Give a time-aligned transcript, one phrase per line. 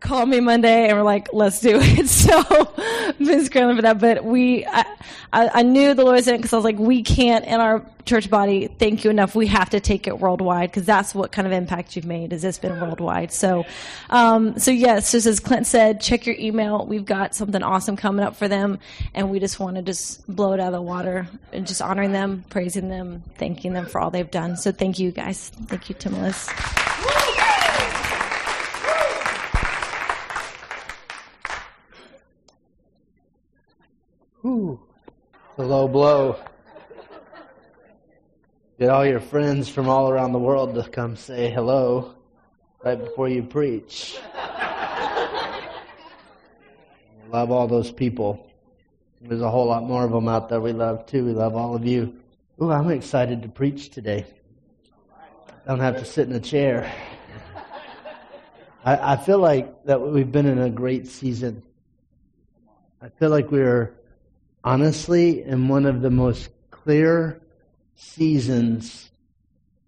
[0.00, 2.08] called me Monday and we're like, let's do it.
[2.24, 2.42] So
[3.18, 4.84] been scrambling for that, but we, I,
[5.32, 8.68] I, knew the Lord was because I was like, we can't in our church body
[8.78, 9.34] thank you enough.
[9.34, 12.32] We have to take it worldwide because that's what kind of impact you've made.
[12.32, 13.32] Is it's been worldwide.
[13.32, 13.64] So,
[14.10, 16.86] um, so yes, just as Clint said, check your email.
[16.86, 18.78] We've got something awesome coming up for them,
[19.14, 22.12] and we just want to just blow it out of the water and just honoring
[22.12, 24.56] them, praising them, thanking them for all they've done.
[24.56, 25.50] So thank you guys.
[25.66, 26.48] Thank you, Tim Liz.
[34.46, 34.78] Ooh,
[35.56, 36.38] a low blow.
[38.78, 42.14] Get all your friends from all around the world to come say hello
[42.84, 44.18] right before you preach.
[47.30, 48.46] love all those people.
[49.22, 51.24] There's a whole lot more of them out there we love too.
[51.24, 52.14] We love all of you.
[52.60, 54.26] Ooh, I'm excited to preach today.
[55.16, 56.92] I don't have to sit in a chair.
[58.84, 61.62] I, I feel like that we've been in a great season.
[63.00, 63.94] I feel like we're
[64.64, 67.40] honestly in one of the most clear
[67.96, 69.10] seasons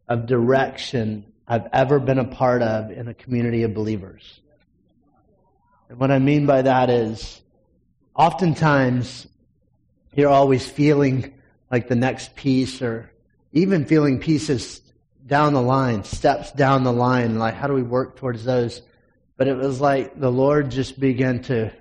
[0.09, 4.41] of direction I've ever been a part of in a community of believers.
[5.89, 7.41] And what I mean by that is
[8.15, 9.27] oftentimes
[10.15, 11.35] you're always feeling
[11.71, 13.11] like the next piece or
[13.53, 14.83] even feeling pieces
[15.27, 18.83] down the line, steps down the line, like how do we work towards those?
[19.37, 21.73] But it was like the Lord just began to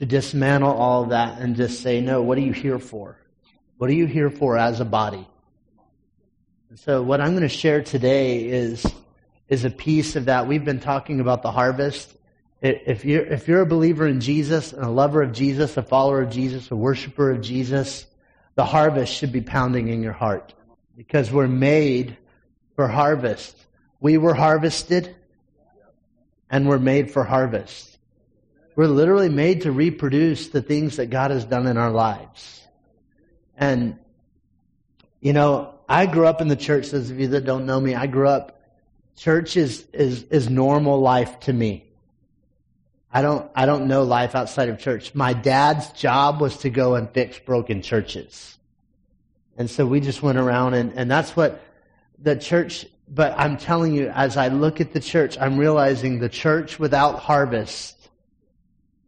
[0.00, 3.18] to dismantle all that and just say, no, what are you here for?
[3.76, 5.28] What are you here for as a body?
[6.76, 8.84] So what I'm going to share today is,
[9.48, 10.46] is a piece of that.
[10.46, 12.16] We've been talking about the harvest.
[12.62, 16.22] If you're, if you're a believer in Jesus and a lover of Jesus, a follower
[16.22, 18.06] of Jesus, a worshiper of Jesus,
[18.54, 20.54] the harvest should be pounding in your heart
[20.96, 22.16] because we're made
[22.74, 23.54] for harvest.
[24.00, 25.14] We were harvested
[26.48, 27.89] and we're made for harvest.
[28.80, 32.66] We're literally made to reproduce the things that God has done in our lives.
[33.54, 33.98] And,
[35.20, 36.88] you know, I grew up in the church.
[36.88, 38.58] Those of you that don't know me, I grew up,
[39.18, 41.84] church is, is, is normal life to me.
[43.12, 45.14] I don't, I don't know life outside of church.
[45.14, 48.56] My dad's job was to go and fix broken churches.
[49.58, 51.60] And so we just went around and, and that's what
[52.18, 56.30] the church, but I'm telling you, as I look at the church, I'm realizing the
[56.30, 57.99] church without harvest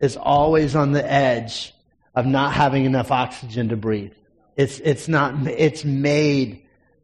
[0.03, 1.73] is always on the edge
[2.15, 4.13] of not having enough oxygen to breathe.
[4.57, 6.63] It's, it's not, it's made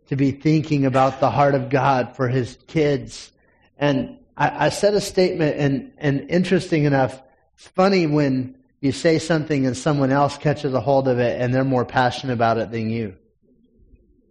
[0.09, 3.33] to be thinking about the heart of God for his kids.
[3.79, 7.23] And I, I said a statement and, and interesting enough,
[7.55, 11.55] it's funny when you say something and someone else catches a hold of it and
[11.55, 13.15] they're more passionate about it than you.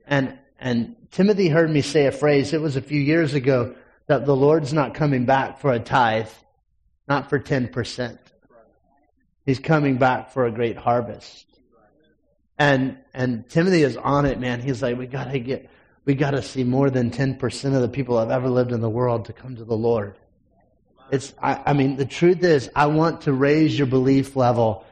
[0.05, 3.75] And, and Timothy heard me say a phrase, it was a few years ago,
[4.07, 6.29] that the Lord's not coming back for a tithe,
[7.07, 8.17] not for 10%.
[9.47, 11.45] He's coming back for a great harvest.
[12.59, 14.59] And, and Timothy is on it, man.
[14.59, 15.69] He's like, we gotta get,
[16.03, 19.23] we gotta see more than 10% of the people have ever lived in the world
[19.25, 20.17] to come to the Lord.
[21.11, 24.85] It's, I, I mean, the truth is, I want to raise your belief level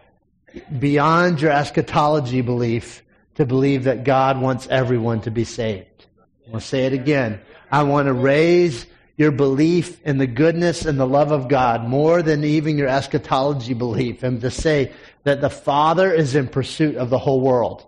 [0.80, 6.06] beyond your eschatology belief to believe that God wants everyone to be saved.
[6.54, 7.42] I'll say it again.
[7.70, 8.86] I want to raise
[9.18, 13.74] your belief in the goodness and the love of God more than even your eschatology
[13.74, 14.92] belief and to say
[15.24, 17.86] that the Father is in pursuit of the whole world.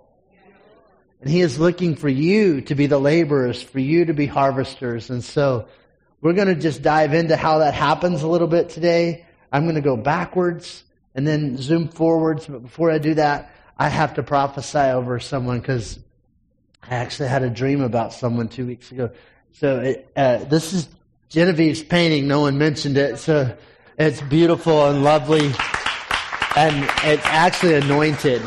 [1.20, 5.10] And He is looking for you to be the laborers, for you to be harvesters.
[5.10, 5.68] And so
[6.22, 9.26] we're going to just dive into how that happens a little bit today.
[9.52, 10.84] I'm going to go backwards
[11.14, 12.46] and then zoom forwards.
[12.46, 16.00] But before I do that, I have to prophesy over someone because
[16.82, 19.12] I actually had a dream about someone two weeks ago.
[19.54, 20.88] So it, uh, this is
[21.30, 23.54] Genevieve's painting, no one mentioned it, so
[23.98, 25.52] it's beautiful and lovely.
[26.56, 28.42] And it's actually anointed.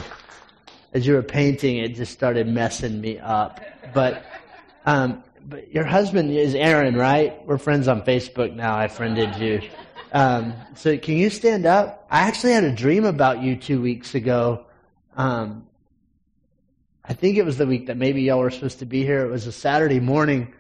[0.95, 3.61] As you were painting, it just started messing me up.
[3.93, 4.25] But,
[4.87, 7.47] um, but your husband is Aaron, right?
[7.47, 8.79] We're friends on Facebook now.
[8.79, 9.61] I friended you.
[10.13, 12.07] Um, so can you stand up?
[12.11, 14.65] I actually had a dream about you two weeks ago.
[15.19, 15.67] Um,
[17.05, 19.23] I think it was the week that maybe y'all were supposed to be here.
[19.27, 20.55] It was a Saturday morning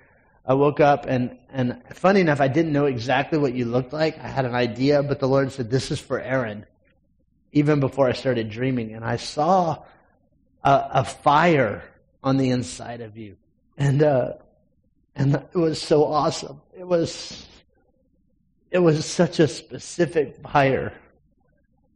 [0.45, 4.19] I woke up and, and funny enough, I didn't know exactly what you looked like.
[4.19, 6.67] I had an idea, but the Lord said, this is for Aaron,
[7.53, 8.95] even before I started dreaming.
[8.95, 9.83] And I saw
[10.65, 11.83] a, a fire
[12.23, 13.37] on the inside of you.
[13.77, 14.35] And, uh,
[15.15, 16.61] and it was so awesome.
[16.79, 17.47] It was,
[18.71, 20.93] it was such a specific fire.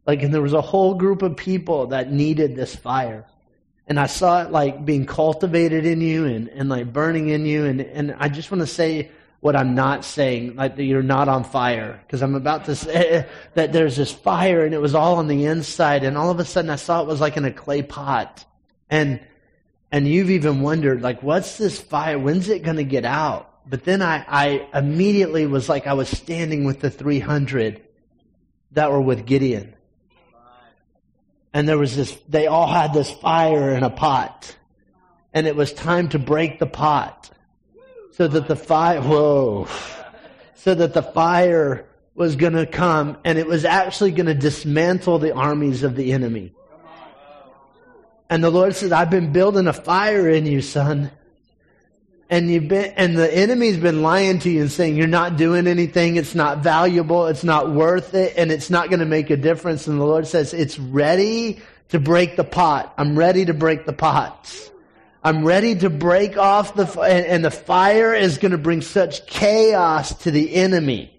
[0.05, 3.25] Like, and there was a whole group of people that needed this fire
[3.87, 7.65] and I saw it like being cultivated in you and, and like burning in you.
[7.65, 11.43] And, and I just want to say what I'm not saying, like you're not on
[11.43, 11.99] fire.
[12.05, 15.45] Because I'm about to say that there's this fire and it was all on the
[15.45, 16.03] inside.
[16.03, 18.45] And all of a sudden I saw it was like in a clay pot.
[18.89, 19.19] And,
[19.91, 22.17] and you've even wondered, like, what's this fire?
[22.19, 23.51] When's it going to get out?
[23.67, 27.81] But then I, I immediately was like, I was standing with the 300
[28.71, 29.75] that were with Gideon.
[31.53, 34.55] And there was this, they all had this fire in a pot.
[35.33, 37.31] And it was time to break the pot
[38.15, 39.67] so that the fire, whoa,
[40.55, 45.19] so that the fire was going to come and it was actually going to dismantle
[45.19, 46.53] the armies of the enemy.
[48.29, 51.11] And the Lord said, I've been building a fire in you, son.
[52.29, 55.67] And you've been, and the enemy's been lying to you and saying you're not doing
[55.67, 56.15] anything.
[56.15, 57.27] It's not valuable.
[57.27, 58.33] It's not worth it.
[58.37, 59.87] And it's not going to make a difference.
[59.87, 61.59] And the Lord says, it's ready
[61.89, 62.93] to break the pot.
[62.97, 64.71] I'm ready to break the pots.
[65.25, 70.13] I'm ready to break off the, and the fire is going to bring such chaos
[70.19, 71.11] to the enemy.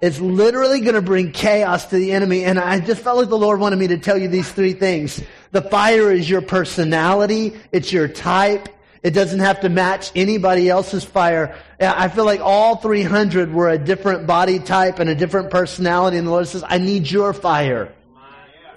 [0.00, 2.44] It's literally going to bring chaos to the enemy.
[2.44, 5.22] And I just felt like the Lord wanted me to tell you these three things.
[5.50, 7.60] The fire is your personality.
[7.72, 8.70] It's your type.
[9.02, 11.54] It doesn't have to match anybody else's fire.
[11.78, 16.16] I feel like all 300 were a different body type and a different personality.
[16.16, 17.92] And the Lord says, I need your fire.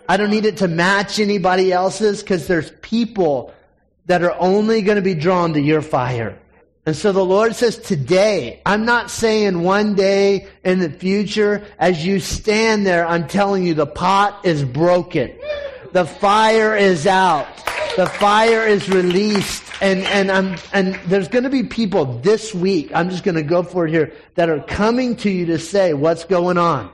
[0.10, 3.54] I don't need it to match anybody else's because there's people
[4.06, 6.38] that are only going to be drawn to your fire.
[6.86, 12.06] And so the Lord says today, I'm not saying one day in the future, as
[12.06, 15.34] you stand there, I'm telling you the pot is broken.
[15.94, 17.48] The fire is out.
[17.96, 19.64] The fire is released.
[19.82, 23.44] And, and I'm, and there's going to be people this week, I'm just going to
[23.44, 26.92] go for it here, that are coming to you to say, what's going on?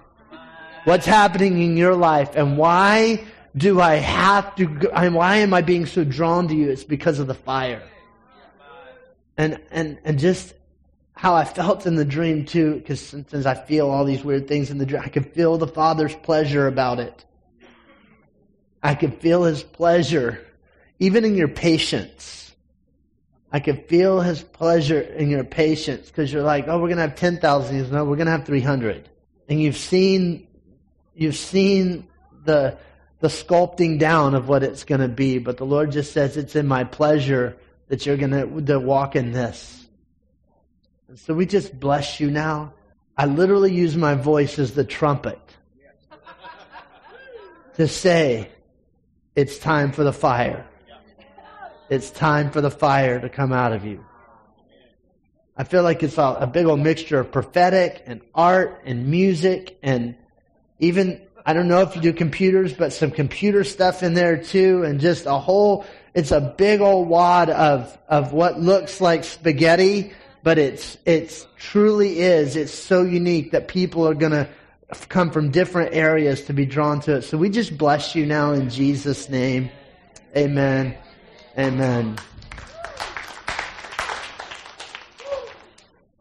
[0.83, 2.35] What's happening in your life?
[2.35, 3.23] And why
[3.55, 6.69] do I have to, why am I being so drawn to you?
[6.69, 7.83] It's because of the fire.
[9.37, 10.53] And, and, and just
[11.13, 14.69] how I felt in the dream too, because sometimes I feel all these weird things
[14.69, 15.01] in the dream.
[15.03, 17.25] I can feel the Father's pleasure about it.
[18.81, 20.41] I can feel His pleasure,
[20.99, 22.55] even in your patience.
[23.51, 27.01] I can feel His pleasure in your patience, because you're like, oh, we're going to
[27.01, 27.91] have 10,000.
[27.91, 29.09] No, we're going to have 300.
[29.49, 30.47] And you've seen,
[31.15, 32.07] you've seen
[32.45, 32.77] the,
[33.19, 36.55] the sculpting down of what it's going to be, but the Lord just says, it's
[36.55, 37.57] in my pleasure
[37.87, 39.87] that you're going to walk in this.
[41.07, 42.73] And so we just bless you now.
[43.17, 45.39] I literally use my voice as the trumpet
[47.75, 48.49] to say,
[49.35, 50.65] it's time for the fire.
[51.89, 54.05] It's time for the fire to come out of you.
[55.57, 59.77] I feel like it's a, a big old mixture of prophetic and art and music
[59.83, 60.15] and
[60.77, 64.83] even I don't know if you do computers, but some computer stuff in there too,
[64.83, 70.13] and just a whole, it's a big old wad of, of what looks like spaghetti,
[70.43, 72.55] but it's, it's truly is.
[72.55, 74.47] It's so unique that people are gonna
[75.07, 77.21] come from different areas to be drawn to it.
[77.23, 79.71] So we just bless you now in Jesus' name.
[80.37, 80.95] Amen.
[81.57, 82.15] Amen.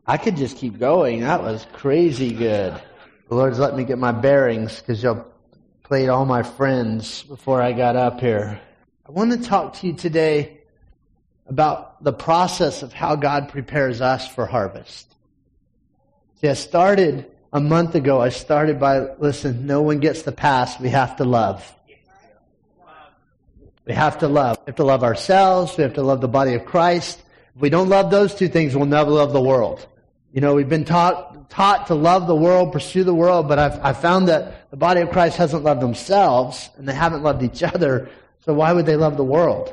[0.07, 1.21] I could just keep going.
[1.21, 2.81] That was crazy good.
[3.29, 5.27] The Lord's let me get my bearings because y'all
[5.83, 8.59] played all my friends before I got up here.
[9.07, 10.61] I want to talk to you today
[11.47, 15.15] about the process of how God prepares us for harvest.
[16.41, 18.19] See, I started a month ago.
[18.19, 20.81] I started by, listen, no one gets the pass.
[20.81, 21.71] We have to love.
[23.85, 24.57] We have to love.
[24.65, 25.77] We have to love ourselves.
[25.77, 27.23] We have to love the body of Christ.
[27.55, 29.87] If we don't love those two things, we'll never love the world.
[30.33, 33.85] You know, we've been taught, taught to love the world, pursue the world, but I've,
[33.85, 37.63] I've found that the body of Christ hasn't loved themselves and they haven't loved each
[37.63, 38.11] other.
[38.45, 39.73] So why would they love the world?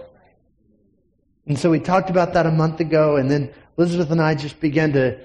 [1.47, 4.59] And so we talked about that a month ago and then Elizabeth and I just
[4.59, 5.19] began to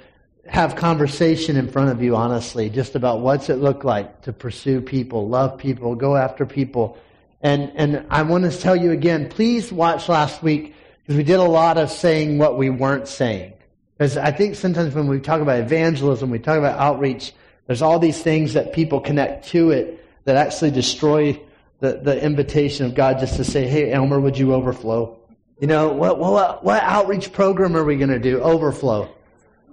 [0.46, 4.80] have conversation in front of you, honestly, just about what's it look like to pursue
[4.80, 6.98] people, love people, go after people.
[7.40, 11.38] And, and I want to tell you again, please watch last week because we did
[11.38, 13.52] a lot of saying what we weren't saying.
[14.00, 17.34] Because I think sometimes when we talk about evangelism, we talk about outreach,
[17.66, 21.38] there's all these things that people connect to it that actually destroy
[21.80, 25.18] the, the invitation of God just to say, hey, Elmer, would you overflow?
[25.60, 28.40] You know, what, what, what outreach program are we going to do?
[28.40, 29.14] Overflow.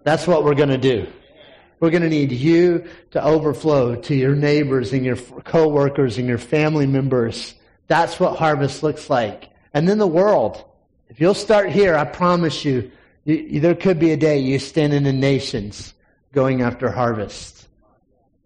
[0.03, 1.07] That's what we're going to do.
[1.79, 6.37] We're going to need you to overflow to your neighbors and your coworkers and your
[6.37, 7.55] family members.
[7.87, 9.51] That's what harvest looks like.
[9.73, 10.65] And then the world.
[11.07, 12.91] If you'll start here, I promise you,
[13.27, 15.93] there could be a day you stand in the nations
[16.31, 17.67] going after harvest.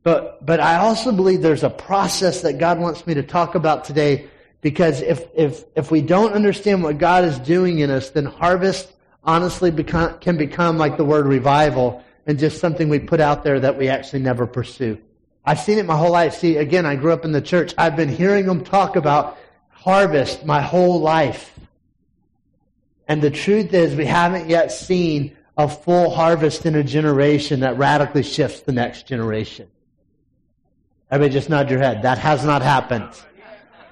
[0.03, 3.83] But, but I also believe there's a process that God wants me to talk about
[3.85, 4.27] today
[4.61, 8.91] because if, if, if we don't understand what God is doing in us, then harvest
[9.23, 13.59] honestly become, can become like the word revival and just something we put out there
[13.59, 14.97] that we actually never pursue.
[15.45, 16.35] I've seen it my whole life.
[16.35, 17.73] See, again, I grew up in the church.
[17.77, 19.37] I've been hearing them talk about
[19.69, 21.59] harvest my whole life.
[23.11, 27.77] And the truth is, we haven't yet seen a full harvest in a generation that
[27.77, 29.67] radically shifts the next generation.
[31.11, 32.03] Everybody just nod your head.
[32.03, 33.09] That has not happened.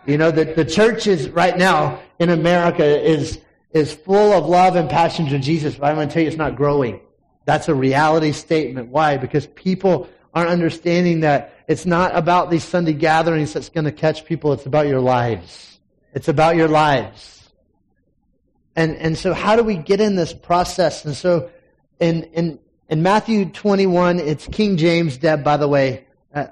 [0.06, 4.78] You know, the, the church is right now in America is, is full of love
[4.78, 7.02] and passion to Jesus, but I'm going to tell you it's not growing.
[7.44, 8.88] That's a reality statement.
[8.88, 9.18] Why?
[9.18, 14.24] Because people aren't understanding that it's not about these Sunday gatherings that's going to catch
[14.24, 14.54] people.
[14.54, 15.78] It's about your lives.
[16.14, 17.39] It's about your lives.
[18.80, 21.04] And, and so how do we get in this process?
[21.04, 21.50] And so
[22.00, 26.06] in, in, in Matthew 21, it's King James, Deb, by the way.
[26.34, 26.46] Uh,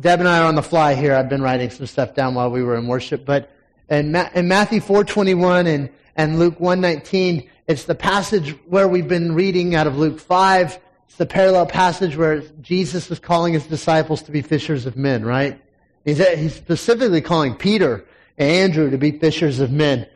[0.00, 1.14] Deb and I are on the fly here.
[1.14, 3.26] I've been writing some stuff down while we were in worship.
[3.26, 3.50] But
[3.90, 9.34] in, Ma- in Matthew 4.21 and, and Luke 119, it's the passage where we've been
[9.34, 10.78] reading out of Luke 5.
[11.06, 15.22] It's the parallel passage where Jesus was calling his disciples to be fishers of men,
[15.22, 15.60] right?
[16.06, 18.06] He's, he's specifically calling Peter
[18.38, 20.06] and Andrew to be fishers of men.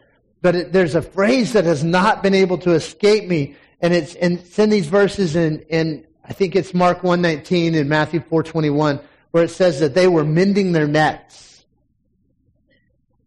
[0.40, 4.14] But it, there's a phrase that has not been able to escape me, and it's,
[4.14, 9.00] and it's in these verses in, in, I think it's Mark 119 and Matthew 421,
[9.30, 11.64] where it says that they were mending their nets.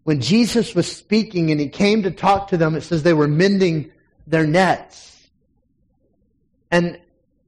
[0.03, 3.27] When Jesus was speaking and he came to talk to them, it says they were
[3.27, 3.91] mending
[4.25, 5.29] their nets.
[6.71, 6.99] And,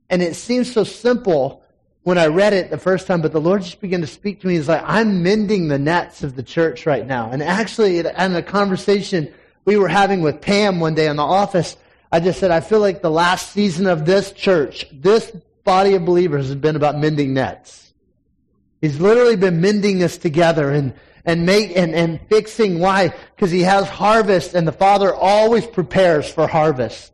[0.09, 1.63] and it seems so simple
[2.03, 4.47] when I read it the first time, but the Lord just began to speak to
[4.47, 4.55] me.
[4.55, 7.31] He's like, I'm mending the nets of the church right now.
[7.31, 9.33] And actually, in a conversation
[9.65, 11.77] we were having with Pam one day in the office,
[12.11, 15.31] I just said, I feel like the last season of this church, this
[15.63, 17.93] body of believers has been about mending nets.
[18.81, 20.93] He's literally been mending us together and,
[21.25, 26.29] and make and, and fixing why because he has harvest and the father always prepares
[26.29, 27.11] for harvest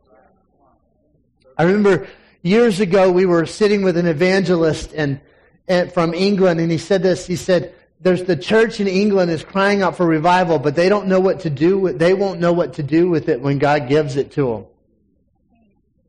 [1.56, 2.08] i remember
[2.42, 5.20] years ago we were sitting with an evangelist and,
[5.68, 9.44] and from england and he said this he said there's the church in england is
[9.44, 12.52] crying out for revival but they don't know what to do with they won't know
[12.52, 14.66] what to do with it when god gives it to them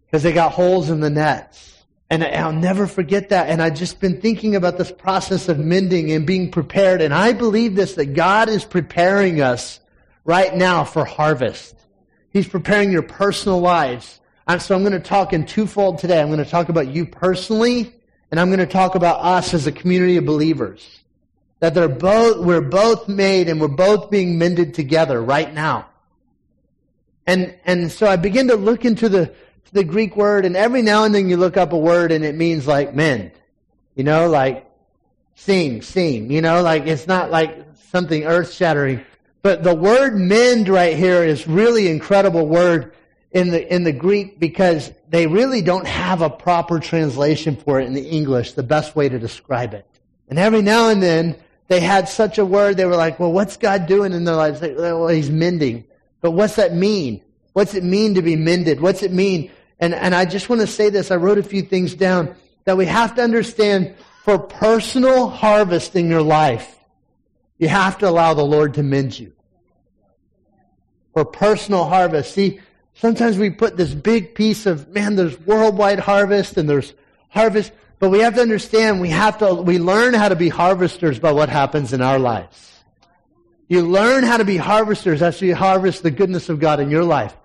[0.05, 1.71] because they got holes in the nets
[2.11, 3.47] and I'll never forget that.
[3.47, 7.01] And I've just been thinking about this process of mending and being prepared.
[7.01, 9.79] And I believe this, that God is preparing us
[10.25, 11.73] right now for harvest.
[12.31, 14.19] He's preparing your personal lives.
[14.45, 16.19] And so I'm going to talk in twofold today.
[16.19, 17.95] I'm going to talk about you personally,
[18.29, 21.00] and I'm going to talk about us as a community of believers.
[21.61, 25.87] That they're both, we're both made and we're both being mended together right now.
[27.25, 29.33] And, and so I begin to look into the,
[29.71, 32.35] the Greek word, and every now and then you look up a word and it
[32.35, 33.31] means like mend.
[33.95, 34.69] You know, like
[35.35, 36.31] sing, sing.
[36.31, 37.57] You know, like it's not like
[37.89, 39.05] something earth shattering.
[39.41, 42.93] But the word mend right here is really incredible word
[43.31, 47.87] in the in the Greek because they really don't have a proper translation for it
[47.87, 49.85] in the English, the best way to describe it.
[50.29, 51.35] And every now and then
[51.71, 54.61] they had such a word, they were like, well, what's God doing in their lives?
[54.61, 55.85] Well, he's mending.
[56.21, 57.21] But what's that mean?
[57.53, 58.79] What's it mean to be mended?
[58.79, 59.51] What's it mean
[59.81, 61.09] and, and I just want to say this.
[61.09, 62.35] I wrote a few things down
[62.65, 66.77] that we have to understand for personal harvest in your life,
[67.57, 69.33] you have to allow the Lord to mend you.
[71.13, 72.35] For personal harvest.
[72.35, 72.59] See,
[72.93, 76.93] sometimes we put this big piece of, man, there's worldwide harvest and there's
[77.29, 81.19] harvest, but we have to understand we have to, we learn how to be harvesters
[81.19, 82.83] by what happens in our lives.
[83.67, 87.03] You learn how to be harvesters as you harvest the goodness of God in your
[87.03, 87.37] life.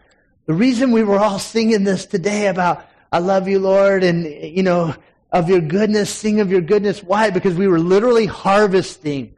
[0.46, 4.62] The reason we were all singing this today about, I love you, Lord, and, you
[4.62, 4.94] know,
[5.30, 7.02] of your goodness, sing of your goodness.
[7.02, 7.28] Why?
[7.28, 9.36] Because we were literally harvesting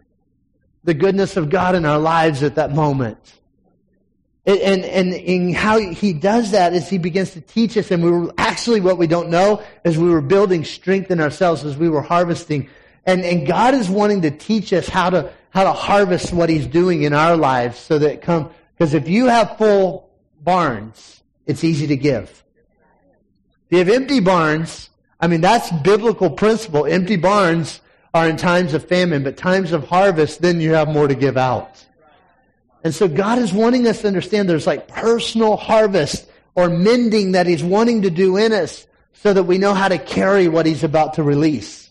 [0.85, 3.19] the goodness of God in our lives at that moment.
[4.49, 8.11] And, and, and how he does that is he begins to teach us, and we
[8.11, 11.91] were actually what we don't know is we were building strength in ourselves as we
[11.91, 12.71] were harvesting.
[13.05, 16.67] And, and God is wanting to teach us how to, how to harvest what he's
[16.67, 20.09] doing in our lives so that come, because if you have full
[20.41, 22.43] barns, it's easy to give.
[23.69, 24.89] If you have empty barns,
[25.21, 26.87] I mean, that's biblical principle.
[26.87, 27.83] Empty barns
[28.15, 31.37] are in times of famine, but times of harvest, then you have more to give
[31.37, 31.85] out.
[32.85, 37.47] And so God is wanting us to understand there's like personal harvest or mending that
[37.47, 40.85] He's wanting to do in us so that we know how to carry what He's
[40.85, 41.91] about to release.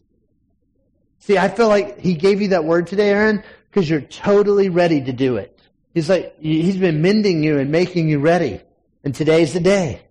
[1.20, 5.02] See, I feel like He gave you that word today, Aaron, because you're totally ready
[5.02, 5.58] to do it.
[5.98, 8.62] He's like, he's been mending you and making you ready.
[9.04, 10.02] And today's the day.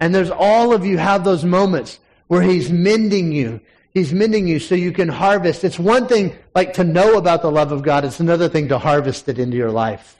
[0.00, 3.60] And there's all of you have those moments where he's mending you.
[3.94, 5.64] He's mending you so you can harvest.
[5.64, 8.04] It's one thing like to know about the love of God.
[8.04, 10.16] It's another thing to harvest it into your life.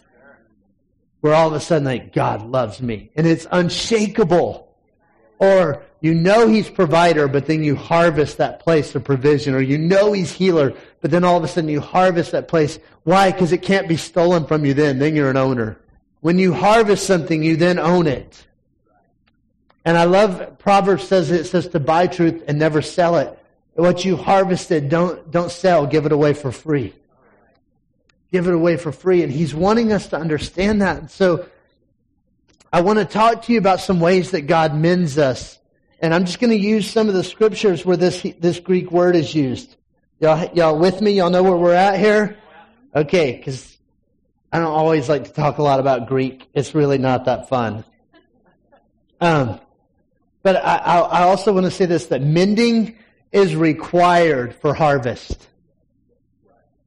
[1.20, 3.10] Where all of a sudden like, God loves me.
[3.14, 4.68] And it's unshakable.
[5.38, 9.78] Or you know he's provider, but then you harvest that place of provision, or you
[9.78, 12.78] know he's healer, but then all of a sudden you harvest that place.
[13.04, 13.30] Why?
[13.30, 14.98] Because it can't be stolen from you then.
[14.98, 15.78] Then you're an owner.
[16.20, 18.46] When you harvest something, you then own it.
[19.84, 23.37] And I love Proverbs says it says to buy truth and never sell it.
[23.78, 26.92] What you harvested, don't don't sell, give it away for free.
[28.32, 29.22] Give it away for free.
[29.22, 31.12] And he's wanting us to understand that.
[31.12, 31.46] So
[32.72, 35.60] I want to talk to you about some ways that God mends us.
[36.00, 39.14] And I'm just going to use some of the scriptures where this this Greek word
[39.14, 39.76] is used.
[40.18, 41.12] Y'all, y'all with me?
[41.12, 42.36] Y'all know where we're at here?
[42.96, 43.78] Okay, because
[44.52, 46.48] I don't always like to talk a lot about Greek.
[46.52, 47.84] It's really not that fun.
[49.20, 49.60] Um,
[50.42, 52.98] but I, I also want to say this, that mending
[53.32, 55.48] is required for harvest.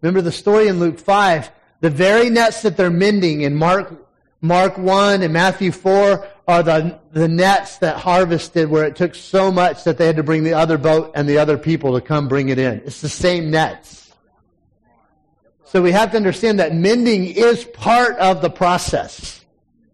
[0.01, 1.51] Remember the story in Luke 5?
[1.81, 4.07] The very nets that they're mending in Mark,
[4.41, 9.51] Mark 1 and Matthew 4 are the, the nets that harvested where it took so
[9.51, 12.27] much that they had to bring the other boat and the other people to come
[12.27, 12.81] bring it in.
[12.85, 14.11] It's the same nets.
[15.65, 19.45] So we have to understand that mending is part of the process.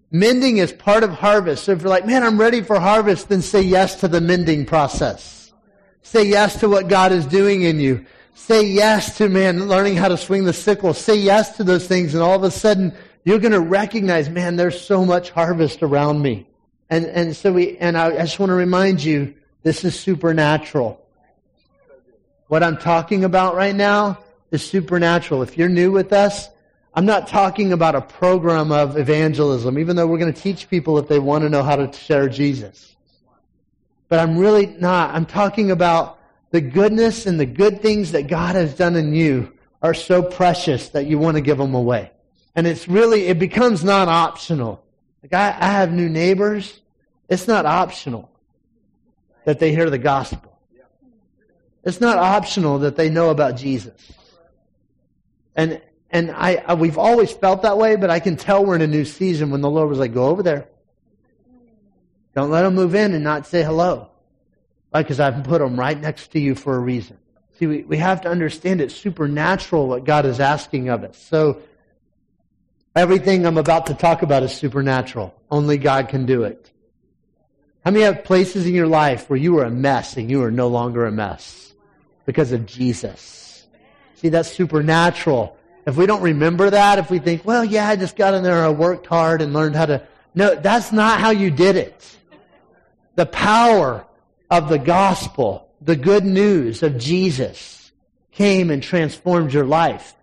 [0.10, 1.66] Mending is part of harvest.
[1.66, 4.66] So if you're like, man, I'm ready for harvest, then say yes to the mending
[4.66, 5.37] process.
[6.08, 8.06] Say yes to what God is doing in you.
[8.34, 10.94] Say yes to, man, learning how to swing the sickle.
[10.94, 12.96] Say yes to those things and all of a sudden
[13.26, 16.48] you're going to recognize, man, there's so much harvest around me.
[16.90, 21.06] And, and so we, and I, I just want to remind you, this is supernatural.
[22.48, 25.42] What I'm talking about right now is supernatural.
[25.42, 26.48] If you're new with us,
[26.94, 30.98] I'm not talking about a program of evangelism, even though we're going to teach people
[31.00, 32.96] if they want to know how to share Jesus.
[34.10, 35.14] But I'm really not.
[35.14, 36.20] I'm talking about
[36.52, 40.90] the goodness and the good things that God has done in you are so precious
[40.90, 42.12] that you want to give them away.
[42.56, 44.84] And it's really, it becomes not optional.
[45.22, 46.80] Like I, I have new neighbors.
[47.30, 48.32] It's not optional
[49.46, 50.58] that they hear the gospel.
[51.84, 54.12] It's not optional that they know about Jesus.
[55.56, 58.82] And and I, I, we've always felt that way, but I can tell we're in
[58.82, 60.68] a new season when the Lord was like, go over there.
[62.38, 64.10] Don't let them move in and not say hello.
[64.92, 65.02] Why?
[65.02, 67.18] Because I've put them right next to you for a reason.
[67.58, 71.18] See, we, we have to understand it's supernatural what God is asking of us.
[71.18, 71.64] So,
[72.96, 75.34] everything I'm about to talk about is supernatural.
[75.50, 76.72] Only God can do it.
[77.84, 80.52] How many have places in your life where you were a mess and you are
[80.52, 81.74] no longer a mess
[82.28, 83.66] because of Jesus?
[84.14, 85.58] See, that's supernatural.
[85.88, 88.64] If we don't remember that, if we think, well, yeah, I just got in there,
[88.64, 90.08] I worked hard and learned how to.
[90.36, 92.17] No, that's not how you did it.
[93.18, 94.06] The power
[94.52, 97.92] of the gospel, the good news of Jesus
[98.32, 100.16] came and transformed your life.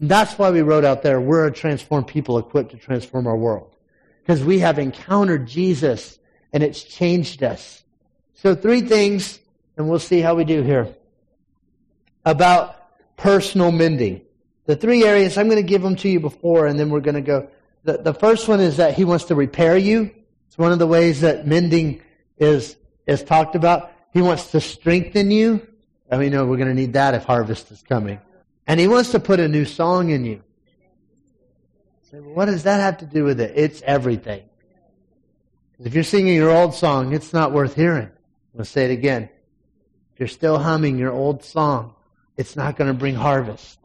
[0.00, 3.36] And that's why we wrote out there, we're a transformed people equipped to transform our
[3.36, 3.76] world.
[4.22, 6.18] Because we have encountered Jesus
[6.50, 7.84] and it's changed us.
[8.32, 9.38] So three things,
[9.76, 10.94] and we'll see how we do here,
[12.24, 12.74] about
[13.18, 14.22] personal mending.
[14.64, 17.16] The three areas, I'm going to give them to you before, and then we're going
[17.16, 17.48] to go.
[17.84, 20.10] The, the first one is that he wants to repair you.
[20.48, 22.00] It's one of the ways that mending
[22.40, 22.76] is,
[23.06, 23.92] is talked about.
[24.12, 25.66] He wants to strengthen you.
[26.10, 28.20] I mean, no, we're going to need that if harvest is coming.
[28.66, 30.42] And he wants to put a new song in you.
[32.10, 33.52] Say, what does that have to do with it?
[33.54, 34.42] It's everything.
[35.78, 38.10] If you're singing your old song, it's not worth hearing.
[38.58, 39.28] I'll say it again.
[40.12, 41.94] If you're still humming your old song,
[42.36, 43.78] it's not going to bring harvest.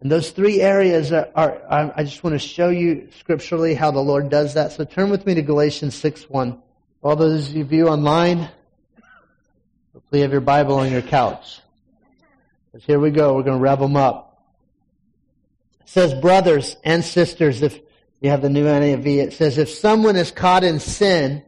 [0.00, 4.00] And those three areas are, are, I just want to show you scripturally how the
[4.00, 4.72] Lord does that.
[4.72, 6.60] So turn with me to Galatians 6 1.
[7.02, 8.48] All those of you online,
[9.92, 11.60] hopefully you have your Bible on your couch.
[12.70, 13.34] Because here we go.
[13.34, 14.44] We're going to rev them up.
[15.80, 17.78] It says, brothers and sisters, if
[18.20, 21.42] you have the new NIV, it says, if someone is caught in sin,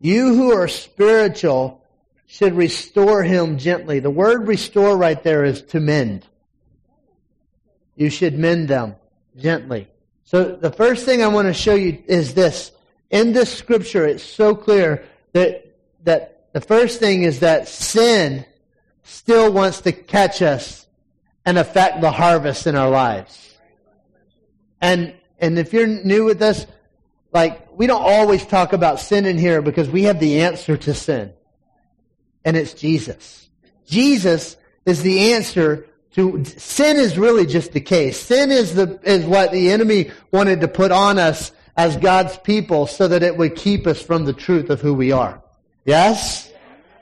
[0.00, 1.84] you who are spiritual
[2.26, 4.00] should restore him gently.
[4.00, 6.26] The word restore right there is to mend
[7.96, 8.96] you should mend them
[9.36, 9.88] gently.
[10.24, 12.72] So the first thing I want to show you is this.
[13.12, 18.44] In this scripture, it's so clear that, that the first thing is that sin
[19.02, 20.86] still wants to catch us
[21.44, 23.54] and affect the harvest in our lives.
[24.80, 26.66] And, and if you're new with us,
[27.32, 30.94] like, we don't always talk about sin in here because we have the answer to
[30.94, 31.32] sin.
[32.44, 33.48] And it's Jesus.
[33.86, 38.18] Jesus is the answer to sin is really just the case.
[38.18, 42.86] Sin is the is what the enemy wanted to put on us as God's people
[42.86, 45.42] so that it would keep us from the truth of who we are.
[45.84, 46.50] Yes?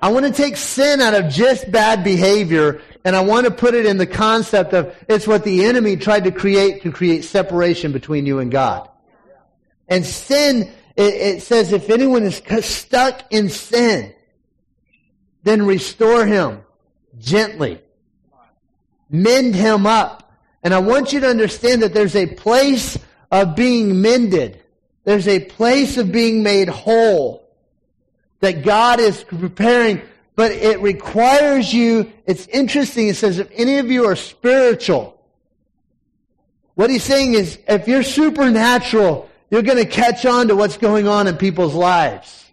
[0.02, 3.74] I want to take sin out of just bad behavior and I want to put
[3.74, 7.92] it in the concept of it's what the enemy tried to create to create separation
[7.92, 8.88] between you and God.
[9.88, 14.12] And sin it, it says, if anyone is stuck in sin,
[15.42, 16.62] then restore him
[17.18, 17.80] gently.
[19.08, 20.32] Mend him up.
[20.62, 22.98] And I want you to understand that there's a place
[23.30, 24.59] of being mended.
[25.04, 27.48] There's a place of being made whole
[28.40, 30.02] that God is preparing,
[30.34, 35.20] but it requires you, it's interesting, it says if any of you are spiritual,
[36.74, 41.08] what he's saying is if you're supernatural, you're going to catch on to what's going
[41.08, 42.44] on in people's lives.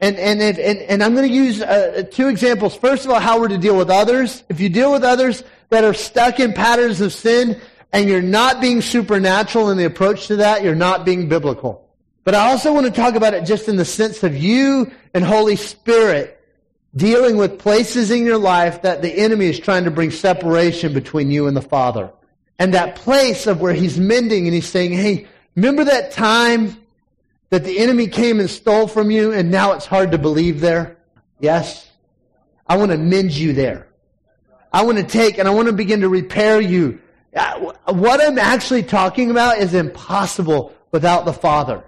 [0.00, 2.76] And, and, if, and, and I'm going to use uh, two examples.
[2.76, 4.44] First of all, how we're to deal with others.
[4.48, 7.60] If you deal with others that are stuck in patterns of sin
[7.94, 11.88] and you're not being supernatural in the approach to that, you're not being biblical.
[12.24, 15.24] But I also want to talk about it just in the sense of you and
[15.24, 16.42] Holy Spirit
[16.96, 21.30] dealing with places in your life that the enemy is trying to bring separation between
[21.30, 22.10] you and the Father.
[22.58, 26.76] And that place of where he's mending and he's saying, hey, remember that time
[27.50, 30.96] that the enemy came and stole from you and now it's hard to believe there?
[31.38, 31.88] Yes?
[32.66, 33.86] I want to mend you there.
[34.72, 37.00] I want to take and I want to begin to repair you.
[37.34, 41.82] Uh, what I'm actually talking about is impossible without the Father.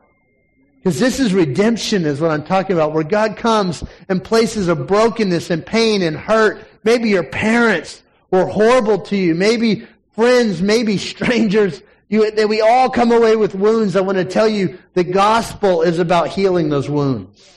[0.79, 4.87] Because this is redemption is what I'm talking about, where God comes and places of
[4.87, 6.67] brokenness and pain and hurt.
[6.85, 9.35] Maybe your parents were horrible to you.
[9.35, 13.97] Maybe friends, maybe strangers you, that we all come away with wounds.
[13.97, 17.53] I want to tell you the gospel is about healing those wounds.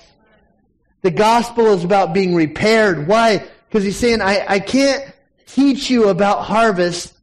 [1.02, 3.08] The gospel is about being repaired.
[3.08, 3.46] Why?
[3.68, 5.06] Because he's saying, I, I can't
[5.46, 7.14] teach you about harvest.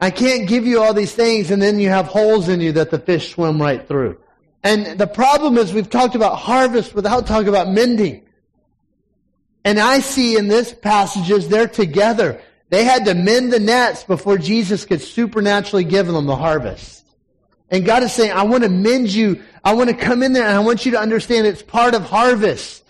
[0.00, 2.90] I can't give you all these things and then you have holes in you that
[2.90, 4.18] the fish swim right through.
[4.62, 8.24] And the problem is we've talked about harvest without talking about mending.
[9.64, 12.40] And I see in this passages they're together.
[12.70, 17.04] They had to mend the nets before Jesus could supernaturally give them the harvest.
[17.70, 19.42] And God is saying, I want to mend you.
[19.64, 22.02] I want to come in there and I want you to understand it's part of
[22.02, 22.84] harvest.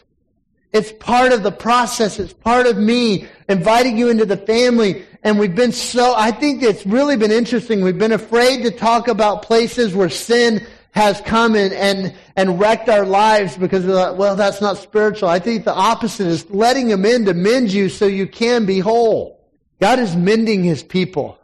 [0.72, 2.18] It's part of the process.
[2.18, 5.04] It's part of me inviting you into the family.
[5.22, 7.82] And we've been so, I think it's really been interesting.
[7.82, 12.88] We've been afraid to talk about places where sin has come in and, and wrecked
[12.88, 15.28] our lives because we thought, well, that's not spiritual.
[15.28, 18.78] I think the opposite is letting him in to mend you so you can be
[18.78, 19.40] whole.
[19.80, 21.38] God is mending his people.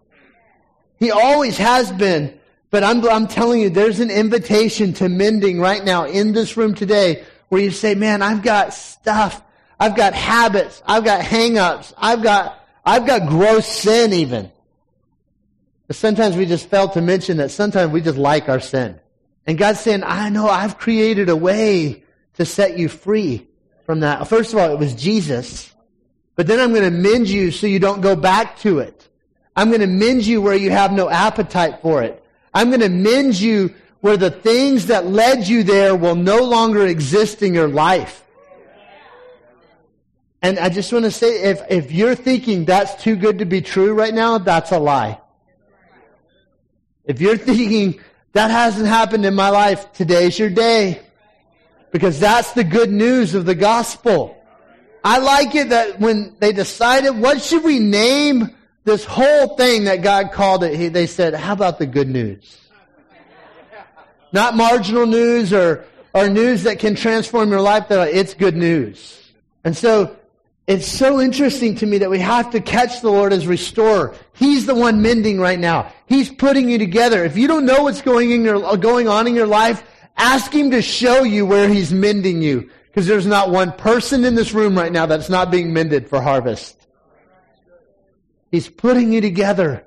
[0.99, 2.39] He always has been.
[2.71, 6.75] But I'm, I'm telling you, there's an invitation to mending right now in this room
[6.75, 9.43] today where you say, man, I've got stuff.
[9.79, 10.83] I've got habits.
[10.87, 11.93] I've got hang-ups.
[11.97, 14.51] I've got, I've got gross sin even.
[15.87, 18.99] But sometimes we just fail to mention that sometimes we just like our sin.
[19.47, 22.05] And God's saying, I know I've created a way
[22.35, 23.47] to set you free
[23.85, 24.27] from that.
[24.29, 25.73] First of all, it was Jesus.
[26.37, 29.09] But then I'm going to mend you so you don't go back to it.
[29.55, 32.25] I'm going to mend you where you have no appetite for it.
[32.53, 33.75] I'm going to mend you
[34.05, 38.23] where the things that led you there will no longer exist in your life.
[40.43, 43.63] And I just want to say, if, if you're thinking that's too good to be
[43.63, 45.19] true right now, that's a lie.
[47.07, 47.99] If you're thinking
[48.35, 51.01] that hasn't happened in my life, today's your day.
[51.91, 54.37] Because that's the good news of the gospel.
[55.03, 60.03] I like it that when they decided what should we name this whole thing that
[60.03, 62.64] God called it, he, they said, how about the good news?
[64.35, 69.33] Not marginal news or, or news that can transform your life, that it's good news.
[69.63, 70.17] And so,
[70.67, 74.13] it's so interesting to me that we have to catch the Lord as restorer.
[74.33, 75.93] He's the one mending right now.
[76.07, 77.25] He's putting you together.
[77.25, 79.85] If you don't know what's going, in your, going on in your life,
[80.17, 82.69] ask Him to show you where He's mending you.
[82.87, 86.21] Because there's not one person in this room right now that's not being mended for
[86.21, 86.77] harvest.
[88.51, 89.85] He's putting you together.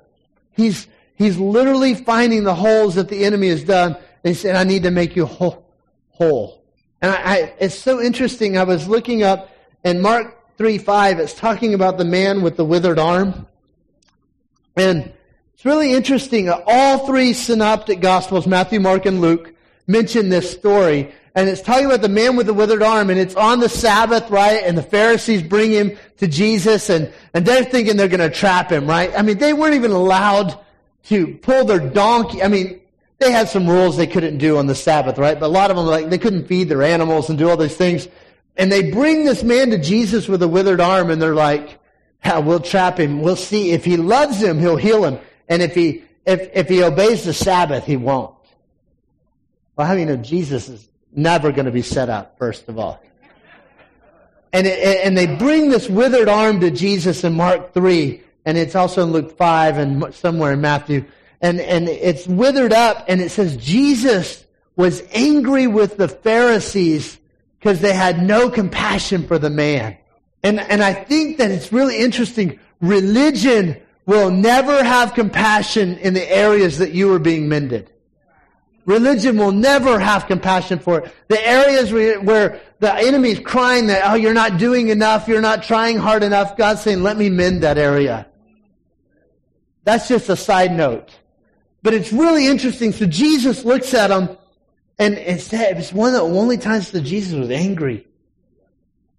[0.53, 3.97] He's, he's literally finding the holes that the enemy has done.
[4.27, 5.65] And he said, I need to make you whole.
[6.09, 6.61] whole.
[7.01, 8.57] And I, I, it's so interesting.
[8.57, 9.49] I was looking up
[9.85, 13.47] in Mark 3, 5, it's talking about the man with the withered arm.
[14.75, 15.13] And
[15.53, 16.49] it's really interesting.
[16.49, 19.53] All three synoptic gospels, Matthew, Mark, and Luke,
[19.87, 23.35] mention this story and it's talking about the man with the withered arm, and it's
[23.35, 24.63] on the Sabbath, right?
[24.63, 28.71] And the Pharisees bring him to Jesus, and, and they're thinking they're going to trap
[28.71, 29.13] him, right?
[29.15, 30.57] I mean, they weren't even allowed
[31.03, 32.41] to pull their donkey.
[32.41, 32.81] I mean,
[33.19, 35.39] they had some rules they couldn't do on the Sabbath, right?
[35.39, 37.75] But a lot of them, like, they couldn't feed their animals and do all these
[37.75, 38.07] things.
[38.55, 41.79] And they bring this man to Jesus with a withered arm, and they're like,
[42.25, 43.21] yeah, we'll trap him.
[43.21, 43.71] We'll see.
[43.71, 45.19] If he loves him, he'll heal him.
[45.47, 48.35] And if he, if, if he obeys the Sabbath, he won't.
[49.75, 52.79] Well, how do you know Jesus is never going to be set up, first of
[52.79, 53.01] all.
[54.53, 58.75] And, it, and they bring this withered arm to Jesus in Mark 3, and it's
[58.75, 61.05] also in Luke 5 and somewhere in Matthew.
[61.41, 64.45] And, and it's withered up, and it says Jesus
[64.75, 67.19] was angry with the Pharisees
[67.59, 69.97] because they had no compassion for the man.
[70.43, 72.59] And, and I think that it's really interesting.
[72.79, 77.91] Religion will never have compassion in the areas that you are being mended.
[78.85, 81.13] Religion will never have compassion for it.
[81.27, 85.41] The areas where, where the enemy is crying that, oh, you're not doing enough, you're
[85.41, 88.27] not trying hard enough, God's saying, let me mend that area.
[89.83, 91.13] That's just a side note.
[91.83, 92.91] But it's really interesting.
[92.91, 94.37] So Jesus looks at him,
[94.99, 98.07] and it said, it's one of the only times that Jesus was angry.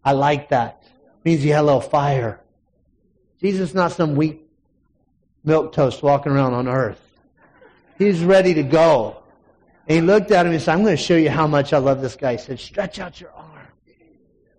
[0.05, 0.83] I like that.
[0.85, 2.41] It means he had a little fire.
[3.41, 4.43] Jesus is not some weak
[5.47, 7.01] milquetoast walking around on earth.
[7.97, 9.23] He's ready to go.
[9.87, 11.79] And he looked at him and said, I'm going to show you how much I
[11.79, 12.33] love this guy.
[12.33, 13.49] He said, stretch out your arm.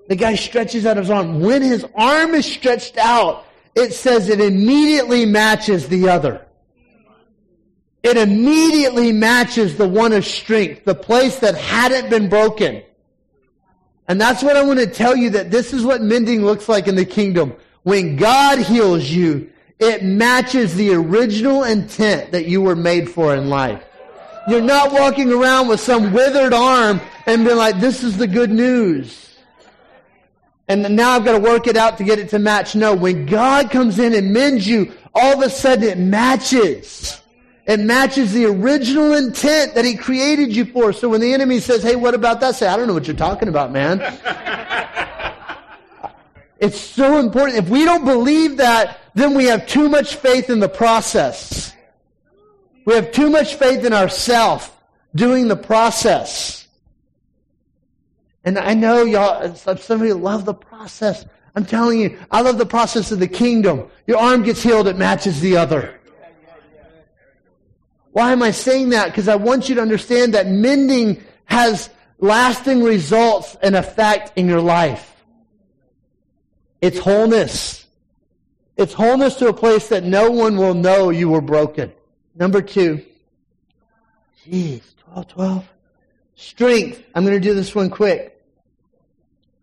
[0.08, 1.42] The guy stretches out his arm.
[1.42, 6.48] When his arm is stretched out, it says it immediately matches the other.
[8.02, 12.84] It immediately matches the one of strength, the place that hadn't been broken.
[14.08, 16.88] And that's what I want to tell you that this is what mending looks like
[16.88, 17.54] in the kingdom.
[17.84, 23.50] When God heals you, it matches the original intent that you were made for in
[23.50, 23.84] life.
[24.48, 28.50] You're not walking around with some withered arm and being like, this is the good
[28.50, 29.38] news.
[30.68, 32.76] And now I've got to work it out to get it to match.
[32.76, 37.19] No, when God comes in and mends you, all of a sudden it matches.
[37.70, 40.92] It matches the original intent that he created you for.
[40.92, 42.56] So when the enemy says, hey, what about that?
[42.56, 44.00] Say, I don't know what you're talking about, man.
[46.60, 47.60] it's so important.
[47.60, 51.76] If we don't believe that, then we have too much faith in the process.
[52.86, 54.76] We have too much faith in ourself
[55.14, 56.68] doing the process.
[58.44, 61.24] And I know y'all, some of you love the process.
[61.56, 63.92] I'm telling you, I love the process of the kingdom.
[64.08, 65.99] Your arm gets healed, it matches the other.
[68.12, 69.08] Why am I saying that?
[69.08, 74.62] Because I want you to understand that mending has lasting results and effect in your
[74.62, 75.16] life.
[76.82, 77.86] It's wholeness.
[78.78, 81.92] It's wholeness to a place that no one will know you were broken.
[82.36, 83.06] Number two.
[84.46, 85.70] Jeez, 12, 12.
[86.36, 87.04] Strength.
[87.14, 88.42] I'm going to do this one quick.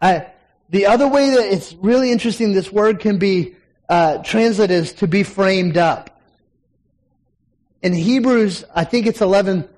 [0.01, 0.27] I,
[0.69, 3.57] the other way that it's really interesting, this word can be
[3.89, 6.16] uh, translated is to be framed up.
[7.83, 9.69] In Hebrews, I think it's 11,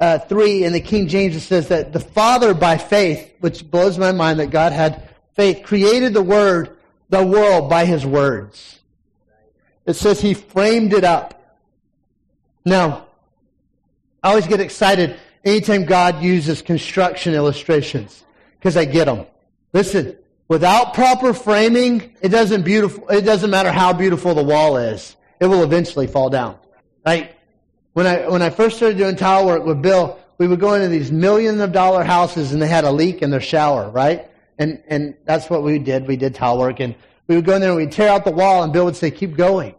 [0.00, 3.98] uh, 3 in the King James, it says that the Father by faith, which blows
[3.98, 6.76] my mind that God had faith, created the word,
[7.08, 8.78] the world by his words.
[9.86, 11.58] It says he framed it up.
[12.64, 13.06] Now,
[14.22, 18.24] I always get excited anytime God uses construction illustrations
[18.58, 19.26] because I get them.
[19.72, 20.16] Listen,
[20.48, 23.08] without proper framing, it doesn't beautiful.
[23.08, 26.58] It doesn't matter how beautiful the wall is; it will eventually fall down.
[27.06, 27.34] Right?
[27.92, 30.88] When I when I first started doing tile work with Bill, we would go into
[30.88, 34.30] these million of dollar houses and they had a leak in their shower, right?
[34.58, 36.06] And and that's what we did.
[36.06, 36.94] We did tile work, and
[37.26, 39.10] we would go in there and we'd tear out the wall, and Bill would say,
[39.10, 39.74] "Keep going."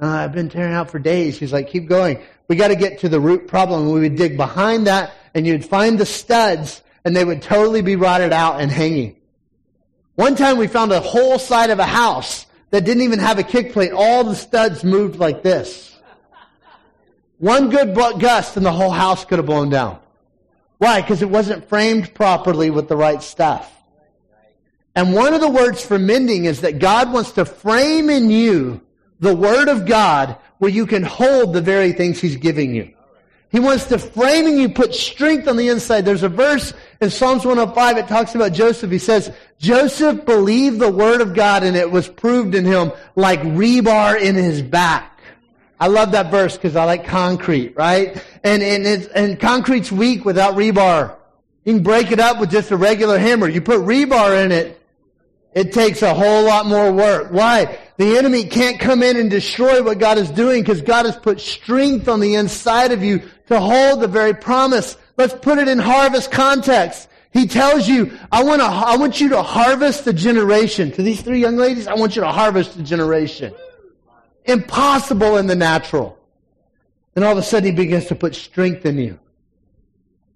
[0.00, 1.38] Uh, I've been tearing out for days.
[1.38, 2.22] He's like, keep going.
[2.46, 3.90] We got to get to the root problem.
[3.90, 7.96] We would dig behind that and you'd find the studs and they would totally be
[7.96, 9.16] rotted out and hanging.
[10.14, 13.42] One time we found a whole side of a house that didn't even have a
[13.42, 13.92] kick plate.
[13.92, 15.97] All the studs moved like this.
[17.38, 19.98] One good gust and the whole house could have blown down.
[20.78, 21.00] Why?
[21.00, 23.72] Because it wasn't framed properly with the right stuff.
[24.94, 28.80] And one of the words for mending is that God wants to frame in you
[29.20, 32.92] the Word of God where you can hold the very things He's giving you.
[33.50, 36.04] He wants to frame in you, put strength on the inside.
[36.04, 38.90] There's a verse in Psalms 105, it talks about Joseph.
[38.90, 43.40] He says, Joseph believed the Word of God and it was proved in him like
[43.40, 45.17] rebar in his back.
[45.80, 48.22] I love that verse because I like concrete, right?
[48.42, 51.16] And, and, it's, and concrete's weak without rebar.
[51.64, 53.48] You can break it up with just a regular hammer.
[53.48, 54.80] You put rebar in it,
[55.54, 57.30] it takes a whole lot more work.
[57.30, 57.78] Why?
[57.96, 61.40] The enemy can't come in and destroy what God is doing because God has put
[61.40, 64.96] strength on the inside of you to hold the very promise.
[65.16, 67.08] Let's put it in harvest context.
[67.32, 70.92] He tells you, I want to, I want you to harvest the generation.
[70.92, 73.54] To these three young ladies, I want you to harvest the generation.
[74.48, 76.18] Impossible in the natural.
[77.14, 79.18] And all of a sudden he begins to put strength in you.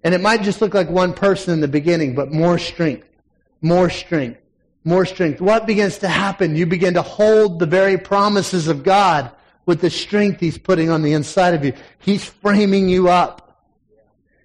[0.05, 3.09] And it might just look like one person in the beginning, but more strength.
[3.61, 4.43] More strength
[4.85, 5.41] more strength.
[5.41, 6.57] What begins to happen?
[6.57, 9.31] You begin to hold the very promises of God
[9.65, 11.73] with the strength He's putting on the inside of you.
[11.99, 13.65] He's framing you up.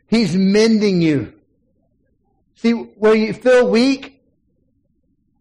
[0.08, 1.34] He's mending you.
[2.56, 4.17] See, where you feel weak,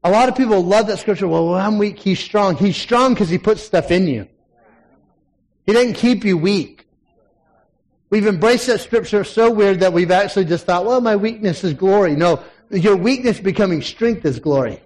[0.07, 1.27] a lot of people love that scripture.
[1.27, 2.57] Well, when I'm weak, He's strong.
[2.57, 4.29] He's strong because He puts stuff in you.
[5.67, 6.87] He didn't keep you weak.
[8.09, 11.73] We've embraced that scripture so weird that we've actually just thought, well, my weakness is
[11.73, 12.15] glory.
[12.15, 14.81] No, your weakness becoming strength is glory.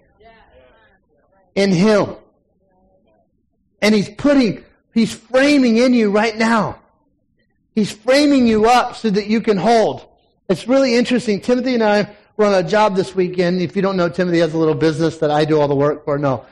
[1.55, 2.17] In Him.
[3.83, 6.79] And He's putting, He's framing in you right now.
[7.75, 10.07] He's framing you up so that you can hold.
[10.49, 11.41] It's really interesting.
[11.41, 13.61] Timothy and I were on a job this weekend.
[13.61, 16.07] If you don't know, Timothy has a little business that I do all the work
[16.07, 16.19] for.
[16.19, 16.47] No.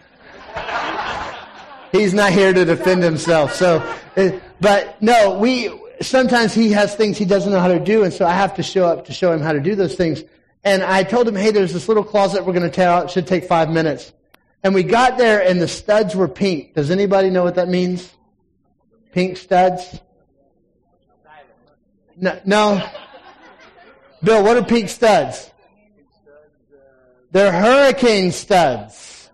[1.93, 3.55] He's not here to defend himself.
[3.55, 3.79] So,
[4.17, 5.71] uh, but no, we,
[6.03, 8.63] sometimes he has things he doesn't know how to do, and so I have to
[8.63, 10.23] show up to show him how to do those things.
[10.63, 13.07] And I told him, hey, there's this little closet we're going to tear out.
[13.07, 14.13] It should take five minutes.
[14.63, 16.75] And we got there, and the studs were pink.
[16.75, 18.13] Does anybody know what that means?
[19.13, 20.01] Pink studs?
[22.19, 22.39] No.
[22.45, 22.91] no.
[24.23, 25.51] Bill, what are pink studs?
[27.31, 29.31] They're hurricane studs.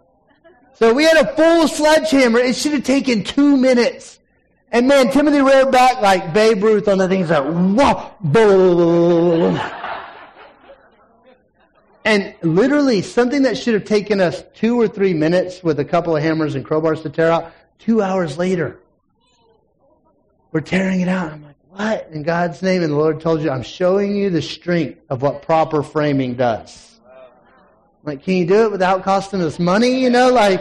[0.74, 2.40] So we had a full sledgehammer.
[2.40, 4.18] It should have taken two minutes.
[4.72, 9.61] And man, Timothy reared back like Babe Ruth on the things like, whoa, boom.
[12.04, 16.16] And literally something that should have taken us two or three minutes with a couple
[16.16, 18.78] of hammers and crowbars to tear out, two hours later,
[20.50, 21.33] we're tearing it out.
[21.33, 22.09] I'm like, what?
[22.11, 25.42] In God's name, and the Lord told you, I'm showing you the strength of what
[25.42, 26.93] proper framing does.
[28.04, 30.00] Like, can you do it without costing us money?
[30.00, 30.60] You know, like,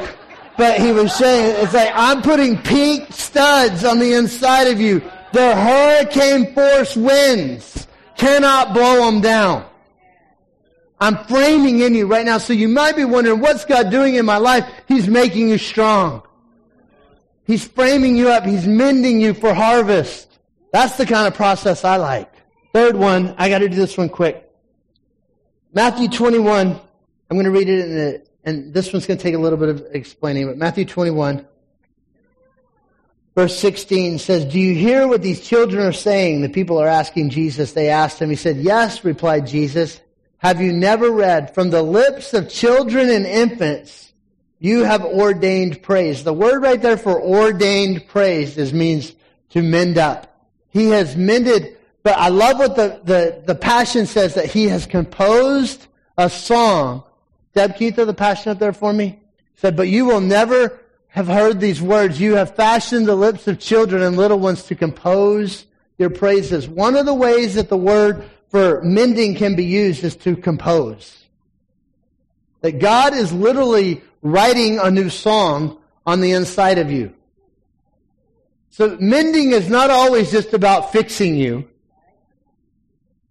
[0.57, 5.01] but he was saying, it's like, I'm putting pink studs on the inside of you.
[5.33, 9.65] The hurricane force winds cannot blow them down.
[11.01, 12.37] I'm framing in you right now.
[12.37, 14.65] So you might be wondering, what's God doing in my life?
[14.87, 16.23] He's making you strong.
[17.45, 18.45] He's framing you up.
[18.45, 20.29] He's mending you for harvest.
[20.71, 22.31] That's the kind of process I like.
[22.73, 24.49] Third one, I got to do this one quick.
[25.73, 26.79] Matthew 21,
[27.33, 29.57] I'm going to read it in the, and this one's going to take a little
[29.57, 31.43] bit of explaining, but Matthew 21,
[33.33, 36.43] verse 16 says, Do you hear what these children are saying?
[36.43, 37.73] The people are asking Jesus.
[37.73, 38.29] They asked him.
[38.29, 39.99] He said, Yes, replied Jesus.
[40.37, 44.13] Have you never read, from the lips of children and infants,
[44.59, 46.23] you have ordained praise.
[46.23, 49.15] The word right there for ordained praise is means
[49.49, 50.47] to mend up.
[50.69, 54.85] He has mended, but I love what the, the, the passion says that he has
[54.85, 57.05] composed a song
[57.53, 59.19] Deb, throw the passion up there for me?
[59.55, 62.19] said, but you will never have heard these words.
[62.19, 65.65] You have fashioned the lips of children and little ones to compose
[65.97, 66.67] your praises.
[66.67, 71.23] One of the ways that the word for mending can be used is to compose.
[72.61, 77.13] That God is literally writing a new song on the inside of you.
[78.69, 81.69] So mending is not always just about fixing you.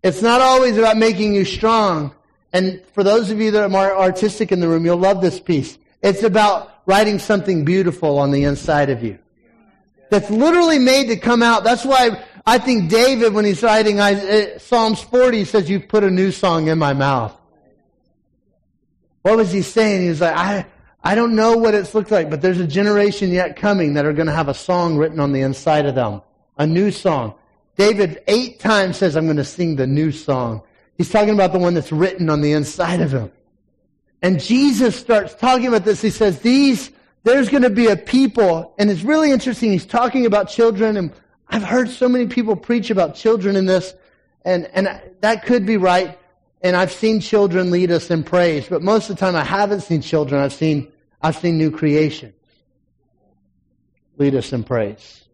[0.03, 2.15] It's not always about making you strong.
[2.53, 5.41] And for those of you that are more artistic in the room, you'll love this
[5.41, 5.79] piece.
[6.03, 9.19] It's about writing something beautiful on the inside of you.
[10.11, 11.65] That's literally made to come out.
[11.65, 16.11] That's why I think David, when he's writing uh, Psalms 40, says, you've put a
[16.11, 17.35] new song in my mouth.
[19.23, 20.03] What was he saying?
[20.03, 20.67] He was like, I,
[21.03, 24.13] I don't know what it's looked like, but there's a generation yet coming that are
[24.13, 26.21] going to have a song written on the inside of them.
[26.59, 27.35] A new song.
[27.77, 30.63] David eight times says, I'm going to sing the new song.
[31.03, 33.33] He's talking about the one that's written on the inside of him.
[34.23, 36.01] And Jesus starts talking about this.
[36.01, 36.93] He says, these,
[37.25, 39.73] there's going to be a people, and it's really interesting.
[39.73, 41.13] He's talking about children, and
[41.49, 43.95] I've heard so many people preach about children in this,
[44.45, 46.17] and, and that could be right.
[46.61, 49.81] And I've seen children lead us in praise, but most of the time I haven't
[49.81, 50.41] seen children.
[50.41, 52.35] I've seen, I've seen new creations
[54.19, 55.25] lead us in praise.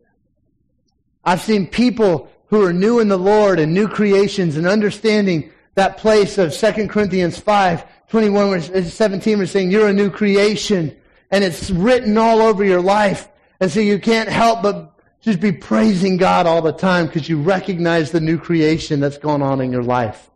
[1.27, 5.97] I've seen people who are new in the Lord and new creations and understanding that
[5.97, 10.95] place of 2 Corinthians 5, 21, 17, we're saying you're a new creation
[11.31, 13.29] and it's written all over your life.
[13.61, 17.41] And so you can't help but just be praising God all the time because you
[17.41, 20.31] recognize the new creation that's going on in your life.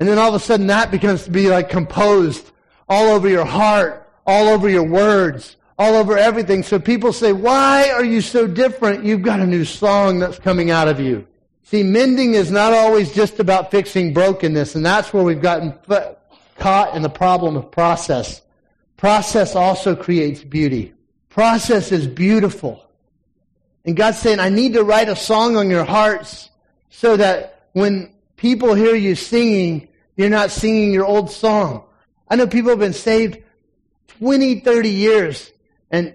[0.00, 2.50] And then all of a sudden that becomes to be like composed
[2.88, 6.62] all over your heart, all over your words, all over everything.
[6.62, 9.04] So people say, why are you so different?
[9.04, 11.26] You've got a new song that's coming out of you.
[11.66, 15.74] See, mending is not always just about fixing brokenness, and that's where we've gotten
[16.58, 18.40] caught in the problem of process.
[18.96, 20.94] Process also creates beauty.
[21.28, 22.88] Process is beautiful.
[23.84, 26.50] And God's saying, I need to write a song on your hearts
[26.90, 31.82] so that when people hear you singing, you're not singing your old song.
[32.28, 33.42] I know people have been saved
[34.20, 35.50] 20, 30 years
[35.90, 36.14] and,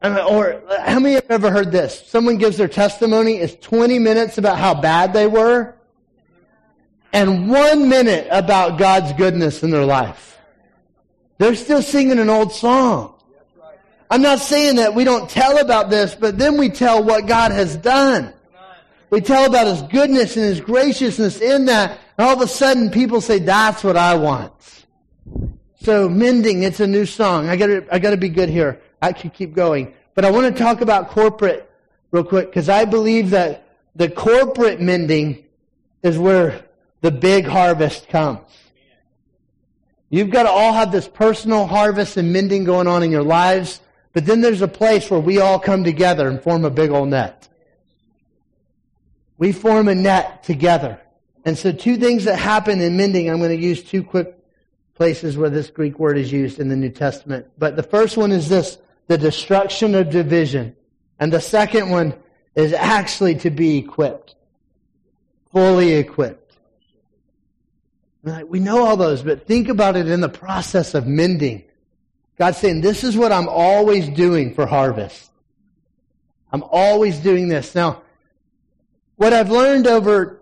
[0.00, 2.06] Uh, or how many have ever heard this?
[2.06, 5.74] Someone gives their testimony, it's 20 minutes about how bad they were,
[7.12, 10.38] and one minute about God's goodness in their life.
[11.38, 13.14] They're still singing an old song.
[14.10, 17.52] I'm not saying that we don't tell about this, but then we tell what God
[17.52, 18.32] has done.
[19.10, 21.98] we tell about His goodness and His graciousness in that.
[22.16, 24.52] And all of a sudden people say, that's what I want.
[25.82, 27.48] So mending, it's a new song.
[27.48, 28.80] I gotta, I gotta be good here.
[29.00, 29.94] I could keep going.
[30.14, 31.70] But I want to talk about corporate
[32.10, 35.44] real quick because I believe that the corporate mending
[36.02, 36.64] is where
[37.00, 38.40] the big harvest comes.
[40.10, 43.80] You've got to all have this personal harvest and mending going on in your lives,
[44.12, 47.08] but then there's a place where we all come together and form a big old
[47.08, 47.48] net.
[49.36, 51.00] We form a net together.
[51.44, 54.34] And so two things that happen in mending, I'm going to use two quick
[54.94, 57.46] places where this Greek word is used in the New Testament.
[57.56, 58.78] But the first one is this,
[59.08, 60.76] the destruction of division.
[61.18, 62.14] And the second one
[62.54, 64.36] is actually to be equipped.
[65.52, 66.56] Fully equipped.
[68.46, 71.64] We know all those, but think about it in the process of mending.
[72.38, 75.30] God's saying, this is what I'm always doing for harvest.
[76.52, 77.74] I'm always doing this.
[77.74, 78.02] Now,
[79.16, 80.40] what I've learned over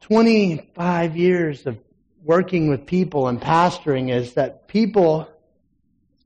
[0.00, 1.78] 25 years of
[2.24, 5.28] working with people and pastoring is that people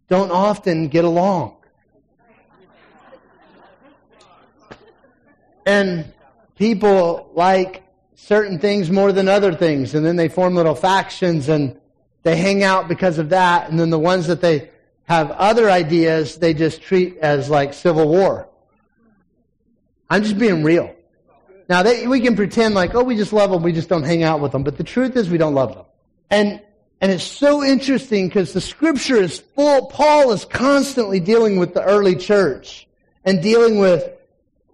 [0.09, 1.57] don't often get along.
[5.65, 6.13] And
[6.57, 7.83] people like
[8.15, 11.79] certain things more than other things, and then they form little factions and
[12.23, 14.71] they hang out because of that, and then the ones that they
[15.05, 18.49] have other ideas, they just treat as like civil war.
[20.11, 20.93] I'm just being real.
[21.69, 24.23] Now, they, we can pretend like, oh, we just love them, we just don't hang
[24.23, 25.85] out with them, but the truth is we don't love them.
[26.31, 26.61] And,
[27.01, 31.83] and it's so interesting because the scripture is full, Paul is constantly dealing with the
[31.83, 32.89] early church
[33.25, 34.11] and dealing with,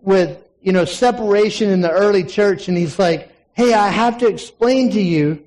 [0.01, 4.29] with, you know, separation in the early church, and he's like, hey, I have to
[4.29, 5.45] explain to you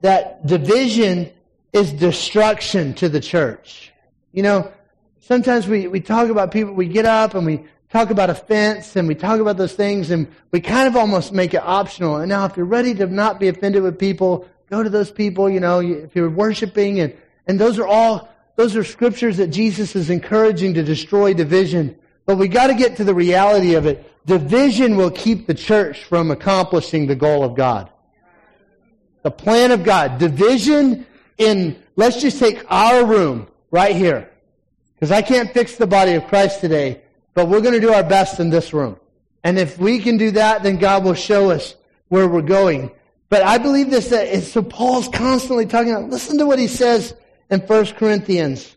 [0.00, 1.30] that division
[1.72, 3.92] is destruction to the church.
[4.32, 4.72] You know,
[5.20, 9.08] sometimes we, we talk about people, we get up and we talk about offense and
[9.08, 12.16] we talk about those things and we kind of almost make it optional.
[12.16, 15.50] And now if you're ready to not be offended with people, go to those people,
[15.50, 17.14] you know, if you're worshiping and,
[17.46, 21.94] and those are all, those are scriptures that Jesus is encouraging to destroy division.
[22.24, 24.10] But we got to get to the reality of it.
[24.24, 27.90] Division will keep the church from accomplishing the goal of God.
[29.22, 30.16] The plan of God.
[30.16, 31.06] Division
[31.36, 34.30] in, let's just take our room right here.
[34.94, 37.02] Because I can't fix the body of Christ today,
[37.34, 38.96] but we're going to do our best in this room.
[39.44, 41.74] And if we can do that, then God will show us
[42.08, 42.90] where we're going.
[43.32, 47.14] But I believe this that so Paul's constantly talking about, listen to what he says
[47.48, 48.76] in 1 Corinthians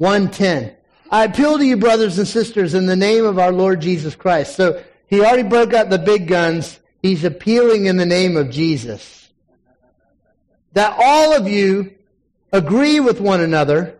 [0.00, 0.74] 1.10.
[1.12, 4.56] I appeal to you, brothers and sisters, in the name of our Lord Jesus Christ.
[4.56, 6.80] So he already broke out the big guns.
[7.02, 9.28] He's appealing in the name of Jesus.
[10.72, 11.94] That all of you
[12.50, 13.96] agree with one another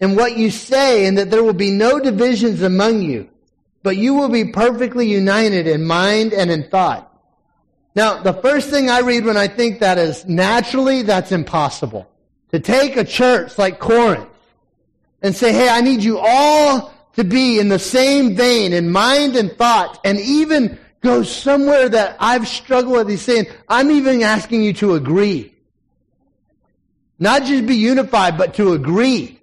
[0.00, 3.30] in what you say and that there will be no divisions among you,
[3.82, 7.08] but you will be perfectly united in mind and in thought.
[7.94, 12.08] Now, the first thing I read when I think that is naturally, that's impossible.
[12.52, 14.28] To take a church like Corinth
[15.20, 19.36] and say, hey, I need you all to be in the same vein in mind
[19.36, 23.08] and thought and even go somewhere that I've struggled with.
[23.08, 25.54] He's saying, I'm even asking you to agree.
[27.18, 29.38] Not just be unified, but to agree.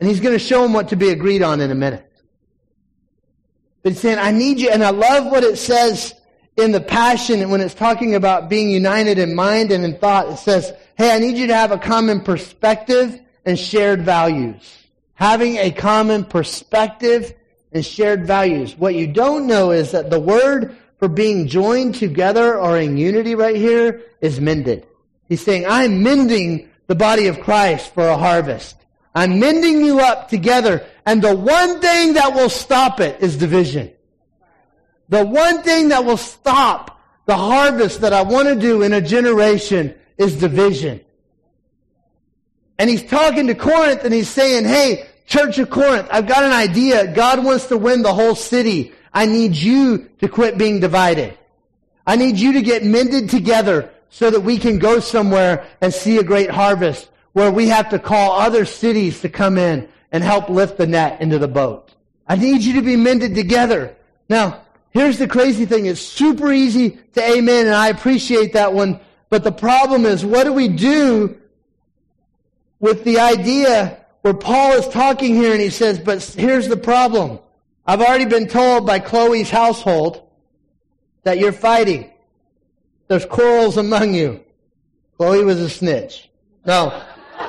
[0.00, 2.10] And he's going to show them what to be agreed on in a minute.
[3.82, 6.14] But he's saying, I need you, and I love what it says
[6.58, 10.28] in the passion when it's talking about being united in mind and in thought.
[10.28, 14.76] It says, hey, I need you to have a common perspective and shared values.
[15.14, 17.32] Having a common perspective
[17.72, 18.76] and shared values.
[18.76, 23.36] What you don't know is that the word for being joined together or in unity
[23.36, 24.84] right here is mended.
[25.28, 28.74] He's saying, I'm mending the body of Christ for a harvest.
[29.14, 30.84] I'm mending you up together.
[31.06, 33.92] And the one thing that will stop it is division.
[35.08, 39.02] The one thing that will stop the harvest that I want to do in a
[39.02, 41.00] generation is division.
[42.78, 46.52] And he's talking to Corinth and he's saying, hey, Church of Corinth, I've got an
[46.52, 47.12] idea.
[47.12, 48.92] God wants to win the whole city.
[49.12, 51.36] I need you to quit being divided.
[52.06, 56.16] I need you to get mended together so that we can go somewhere and see
[56.16, 60.48] a great harvest where we have to call other cities to come in and help
[60.48, 61.94] lift the net into the boat.
[62.26, 63.94] I need you to be mended together.
[64.30, 65.86] Now, here's the crazy thing.
[65.86, 69.00] It's super easy to amen and I appreciate that one.
[69.30, 71.38] But the problem is, what do we do
[72.80, 77.38] with the idea where Paul is talking here and he says, but here's the problem.
[77.86, 80.28] I've already been told by Chloe's household
[81.22, 82.10] that you're fighting.
[83.08, 84.44] There's quarrels among you.
[85.16, 86.28] Chloe was a snitch.
[86.66, 87.02] No.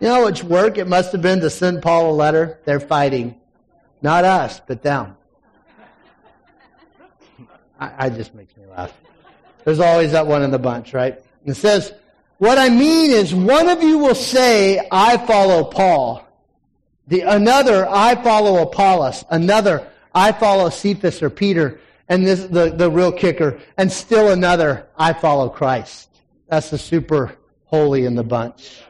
[0.00, 2.58] you know much work it must have been to send Paul a letter?
[2.64, 3.40] They're fighting.
[4.00, 5.16] Not us, but them.
[7.80, 8.92] I, I just makes me laugh.
[9.64, 11.14] There's always that one in the bunch, right?
[11.14, 11.92] And it says,
[12.38, 16.26] what I mean is one of you will say, I follow Paul.
[17.08, 19.24] The another, I follow Apollos.
[19.30, 21.80] Another, I follow Cephas or Peter.
[22.08, 23.58] And this, the, the real kicker.
[23.76, 26.08] And still another, I follow Christ.
[26.48, 28.80] That's the super holy in the bunch.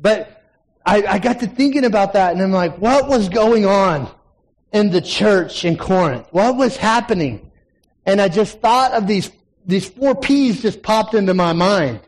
[0.00, 0.41] But
[0.84, 4.10] I, I got to thinking about that and I'm like, what was going on
[4.72, 6.26] in the church in Corinth?
[6.30, 7.50] What was happening?
[8.04, 9.30] And I just thought of these,
[9.64, 12.00] these four P's just popped into my mind.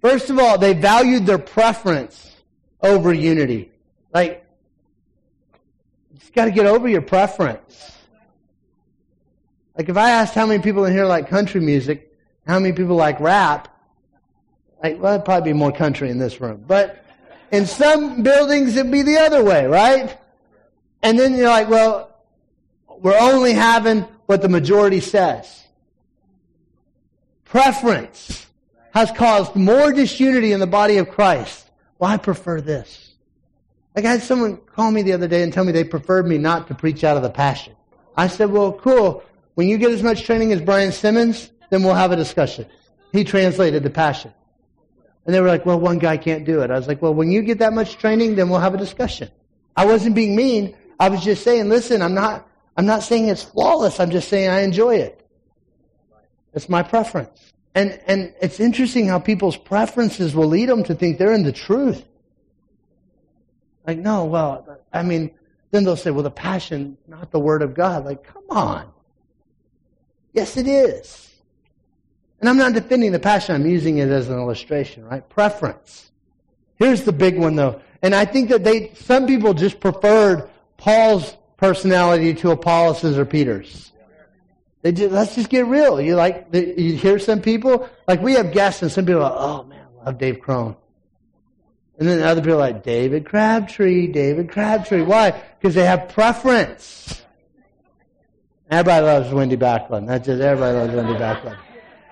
[0.00, 2.30] First of all, they valued their preference
[2.82, 3.70] over unity.
[4.12, 4.44] Like,
[6.12, 7.92] you just gotta get over your preference.
[9.76, 12.14] Like if I asked how many people in here like country music,
[12.46, 13.68] how many people like rap,
[14.82, 16.62] like, well, it'd probably be more country in this room.
[16.66, 17.03] But
[17.50, 20.18] in some buildings, it'd be the other way, right?
[21.02, 22.16] And then you're like, well,
[23.00, 25.62] we're only having what the majority says.
[27.44, 28.46] Preference
[28.92, 31.70] has caused more disunity in the body of Christ.
[31.98, 33.12] Well, I prefer this.
[33.94, 36.38] Like I had someone call me the other day and tell me they preferred me
[36.38, 37.74] not to preach out of the passion.
[38.16, 39.22] I said, well, cool.
[39.54, 42.66] When you get as much training as Brian Simmons, then we'll have a discussion.
[43.12, 44.32] He translated the passion.
[45.26, 46.70] And they were like, well, one guy can't do it.
[46.70, 49.30] I was like, well, when you get that much training, then we'll have a discussion.
[49.76, 50.76] I wasn't being mean.
[51.00, 52.46] I was just saying, listen, I'm not,
[52.76, 54.00] I'm not saying it's flawless.
[54.00, 55.26] I'm just saying I enjoy it.
[56.52, 57.52] It's my preference.
[57.74, 61.52] And, and it's interesting how people's preferences will lead them to think they're in the
[61.52, 62.04] truth.
[63.86, 65.32] Like, no, well, I mean,
[65.70, 68.04] then they'll say, well, the passion, not the word of God.
[68.04, 68.92] Like, come on.
[70.32, 71.33] Yes, it is.
[72.44, 73.54] And I'm not defending the passion.
[73.54, 75.26] I'm using it as an illustration, right?
[75.30, 76.12] Preference.
[76.76, 77.80] Here's the big one though.
[78.02, 83.92] And I think that they, some people just preferred Paul's personality to Apollos' or Peter's.
[84.82, 85.98] They just, let's just get real.
[85.98, 89.40] You like, you hear some people, like we have guests and some people are like,
[89.40, 90.76] oh man, I love Dave Crone.
[91.98, 95.00] And then other people are like, David Crabtree, David Crabtree.
[95.00, 95.30] Why?
[95.58, 97.22] Because they have preference.
[98.70, 100.08] Everybody loves Wendy Backlund.
[100.08, 101.56] That's just, everybody loves Wendy Backlund.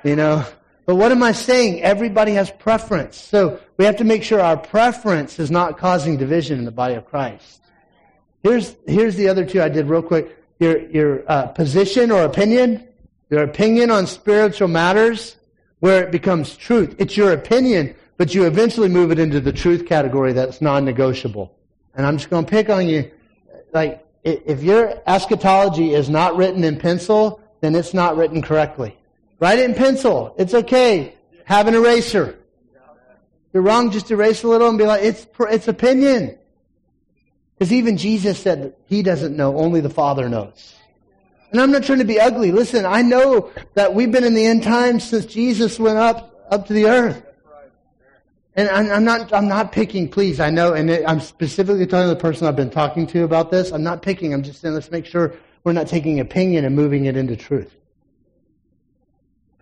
[0.02, 0.44] You know?
[0.84, 1.82] But what am I saying?
[1.82, 3.16] Everybody has preference.
[3.16, 6.94] So we have to make sure our preference is not causing division in the body
[6.94, 7.60] of Christ.
[8.42, 10.36] Here's, here's the other two I did real quick.
[10.58, 12.86] Your, your uh, position or opinion,
[13.30, 15.36] your opinion on spiritual matters,
[15.78, 16.96] where it becomes truth.
[16.98, 21.52] It's your opinion, but you eventually move it into the truth category that's non-negotiable.
[21.94, 23.10] And I'm just going to pick on you.
[23.72, 28.96] Like, if your eschatology is not written in pencil, then it's not written correctly.
[29.42, 30.36] Write it in pencil.
[30.38, 31.16] It's okay.
[31.46, 32.38] Have an eraser.
[32.76, 36.38] If you're wrong, just erase a little and be like, it's, it's opinion.
[37.58, 40.76] Because even Jesus said he doesn't know, only the Father knows.
[41.50, 42.52] And I'm not trying to be ugly.
[42.52, 46.68] Listen, I know that we've been in the end times since Jesus went up, up
[46.68, 47.26] to the earth.
[48.54, 52.46] And I'm not, I'm not picking, please, I know, and I'm specifically telling the person
[52.46, 53.72] I've been talking to about this.
[53.72, 55.34] I'm not picking, I'm just saying let's make sure
[55.64, 57.74] we're not taking opinion and moving it into truth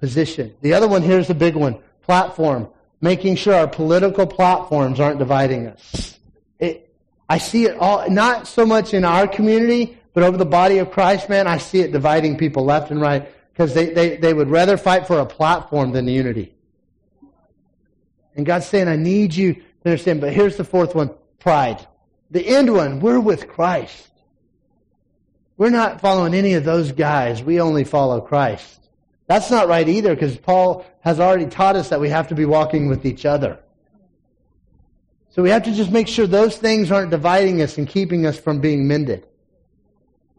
[0.01, 0.55] position.
[0.63, 2.69] The other one here's the big one platform.
[3.03, 6.19] Making sure our political platforms aren't dividing us.
[6.59, 6.93] It,
[7.29, 10.91] I see it all, not so much in our community, but over the body of
[10.91, 14.49] Christ, man, I see it dividing people left and right because they, they, they would
[14.49, 16.55] rather fight for a platform than unity.
[18.37, 20.21] And God's saying, I need you to understand.
[20.21, 21.87] But here's the fourth one pride.
[22.31, 24.09] The end one, we're with Christ.
[25.57, 27.43] We're not following any of those guys.
[27.43, 28.80] We only follow Christ.
[29.31, 32.45] That's not right either because Paul has already taught us that we have to be
[32.45, 33.61] walking with each other.
[35.29, 38.37] So we have to just make sure those things aren't dividing us and keeping us
[38.37, 39.25] from being mended.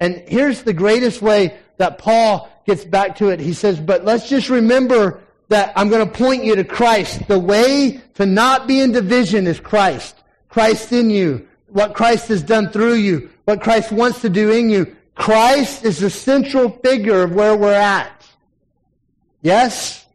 [0.02, 3.39] And here's the greatest way that Paul gets back to it.
[3.39, 7.26] He says, but let's just remember that I'm going to point you to Christ.
[7.30, 10.22] The way to not be in division is Christ.
[10.50, 11.48] Christ in you.
[11.68, 13.30] What Christ has done through you.
[13.46, 14.94] What Christ wants to do in you.
[15.16, 18.20] Christ is the central figure of where we're at.
[19.42, 20.06] Yes?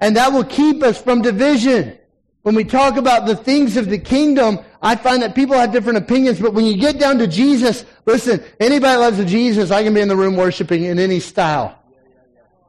[0.00, 1.98] And that will keep us from division.
[2.42, 5.98] When we talk about the things of the kingdom, I find that people have different
[5.98, 10.00] opinions, but when you get down to Jesus, listen, anybody loves Jesus, I can be
[10.00, 11.78] in the room worshiping in any style.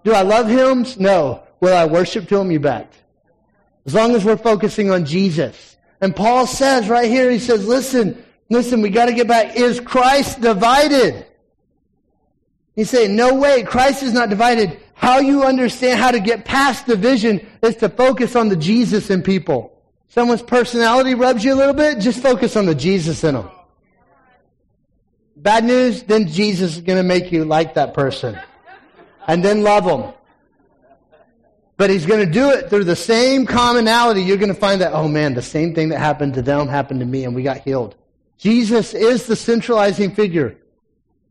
[0.04, 1.00] Do I love hymns?
[1.00, 1.44] No.
[1.60, 2.52] Will I worship to him?
[2.52, 2.92] You bet.
[3.86, 5.78] As long as we're focusing on Jesus.
[6.02, 9.56] And Paul says right here, he says, listen, listen, we gotta get back.
[9.56, 11.26] Is Christ divided?
[12.76, 14.80] He's saying, no way, Christ is not divided.
[15.00, 19.22] How you understand how to get past division is to focus on the Jesus in
[19.22, 19.82] people.
[20.10, 23.50] Someone's personality rubs you a little bit, just focus on the Jesus in them.
[25.38, 28.38] Bad news, then Jesus is going to make you like that person.
[29.26, 30.12] And then love them.
[31.78, 34.22] But he's going to do it through the same commonality.
[34.22, 37.00] You're going to find that, oh man, the same thing that happened to them happened
[37.00, 37.96] to me and we got healed.
[38.38, 40.58] Jesus is the centralizing figure.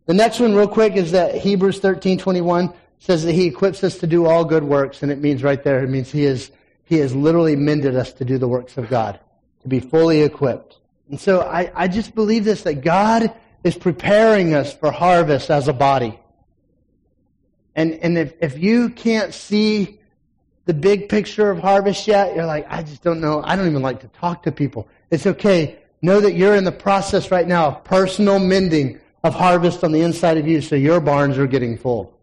[0.06, 4.06] The next one real quick is that Hebrews 13:21 says that he equips us to
[4.06, 6.50] do all good works and it means right there it means he is
[6.88, 9.20] he has literally mended us to do the works of God,
[9.60, 10.78] to be fully equipped.
[11.10, 13.30] And so I, I just believe this that God
[13.62, 16.18] is preparing us for harvest as a body.
[17.76, 20.00] And and if, if you can't see
[20.64, 23.42] the big picture of harvest yet, you're like, I just don't know.
[23.44, 24.88] I don't even like to talk to people.
[25.10, 25.78] It's okay.
[26.00, 30.00] Know that you're in the process right now of personal mending of harvest on the
[30.00, 32.17] inside of you, so your barns are getting full.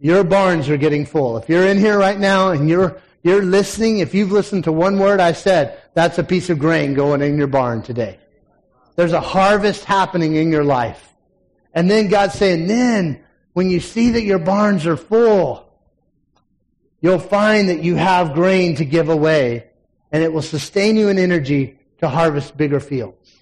[0.00, 1.36] Your barns are getting full.
[1.36, 4.98] If you're in here right now and you're you're listening, if you've listened to one
[4.98, 8.18] word I said, that's a piece of grain going in your barn today.
[8.96, 11.06] There's a harvest happening in your life.
[11.74, 13.22] And then God's saying, then
[13.52, 15.70] when you see that your barns are full,
[17.00, 19.66] you'll find that you have grain to give away
[20.12, 23.36] and it will sustain you in energy to harvest bigger fields.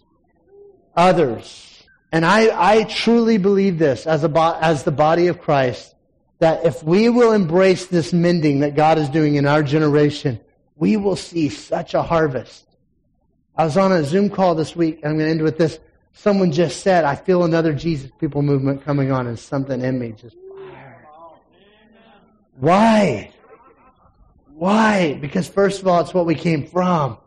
[0.96, 1.84] Others.
[2.10, 5.94] And I, I truly believe this as, a, as the body of Christ,
[6.38, 10.40] that if we will embrace this mending that God is doing in our generation,
[10.76, 12.64] we will see such a harvest.
[13.56, 15.80] I was on a Zoom call this week, and I'm going to end with this.
[16.12, 20.12] Someone just said, I feel another Jesus People movement coming on, and something in me
[20.12, 21.06] just fired.
[22.56, 23.32] Why?
[24.54, 25.14] Why?
[25.14, 27.18] Because first of all, it's what we came from,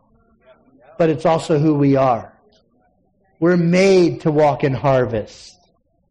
[0.97, 2.33] but it's also who we are.
[3.39, 5.57] We're made to walk in harvest.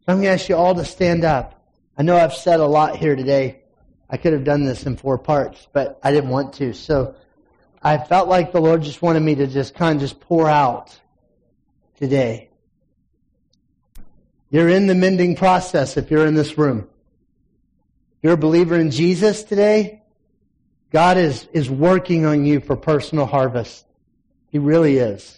[0.07, 1.60] I'm going to ask you all to stand up.
[1.97, 3.61] I know I've said a lot here today.
[4.09, 6.73] I could have done this in four parts, but I didn't want to.
[6.73, 7.15] So
[7.81, 10.97] I felt like the Lord just wanted me to just kind of just pour out
[11.97, 12.49] today.
[14.49, 16.89] You're in the mending process if you're in this room.
[18.21, 20.01] You're a believer in Jesus today.
[20.91, 23.85] God is, is working on you for personal harvest.
[24.51, 25.37] He really is.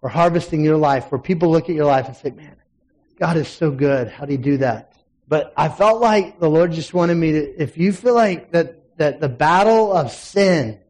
[0.00, 2.56] We're harvesting your life, where people look at your life and say, man,
[3.18, 4.08] God is so good.
[4.08, 4.92] How do you do that?
[5.28, 8.96] But I felt like the Lord just wanted me to, if you feel like that,
[8.96, 10.80] that the battle of sin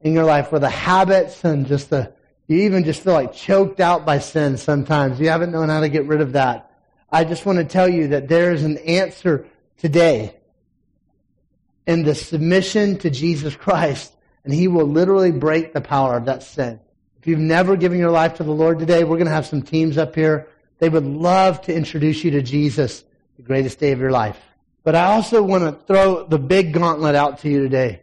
[0.00, 2.12] in your life, where the habits and just the,
[2.48, 5.88] you even just feel like choked out by sin sometimes, you haven't known how to
[5.88, 6.72] get rid of that.
[7.10, 9.46] I just want to tell you that there is an answer
[9.76, 10.34] today
[11.86, 14.12] in the submission to Jesus Christ,
[14.44, 16.80] and He will literally break the power of that sin.
[17.20, 19.62] If you've never given your life to the Lord today, we're going to have some
[19.62, 20.48] teams up here.
[20.78, 23.04] They would love to introduce you to Jesus,
[23.42, 24.40] the greatest day of your life.
[24.84, 28.02] But I also want to throw the big gauntlet out to you today.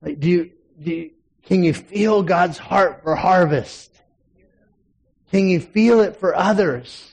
[0.00, 0.50] Like, do you,
[0.82, 1.10] do you,
[1.44, 3.90] can you feel God's heart for harvest?
[5.30, 7.10] Can you feel it for others?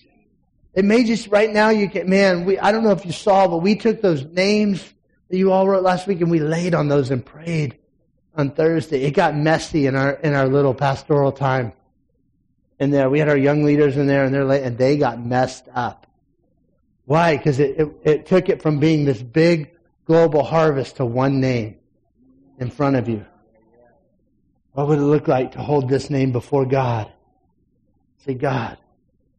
[0.73, 3.47] It may just right now you can, man, we, I don't know if you saw,
[3.47, 4.81] but we took those names
[5.29, 7.77] that you all wrote last week, and we laid on those and prayed
[8.35, 9.03] on Thursday.
[9.03, 11.73] It got messy in our in our little pastoral time.
[12.79, 15.23] In there, uh, we had our young leaders in there, and they're and they got
[15.23, 16.00] messed up.
[17.11, 17.35] Why?
[17.35, 19.71] Because it, it, it took it from being this big
[20.05, 21.75] global harvest to one name
[22.57, 23.25] in front of you.
[24.71, 27.11] What would it look like to hold this name before God?
[28.19, 28.77] Say, God,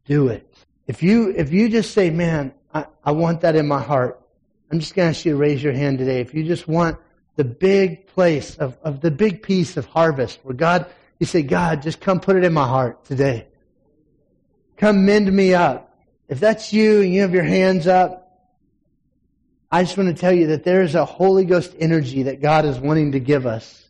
[0.05, 0.55] do it.
[0.85, 4.21] If you if you just say, man, I, I want that in my heart,
[4.71, 6.21] I'm just going to ask you to raise your hand today.
[6.21, 6.99] If you just want
[7.37, 10.85] the big place of, of the big piece of harvest where God,
[11.17, 13.47] you say, God, just come put it in my heart today.
[14.77, 15.89] Come mend me up.
[16.33, 18.27] If that's you and you have your hands up,
[19.71, 22.65] I just want to tell you that there is a Holy Ghost energy that God
[22.65, 23.87] is wanting to give us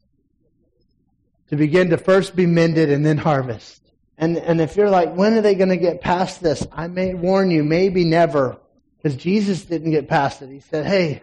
[1.48, 3.82] to begin to first be mended and then harvest.
[4.18, 6.68] And, and if you're like, when are they going to get past this?
[6.74, 8.58] I may warn you, maybe never.
[8.98, 10.50] Because Jesus didn't get past it.
[10.50, 11.22] He said, hey,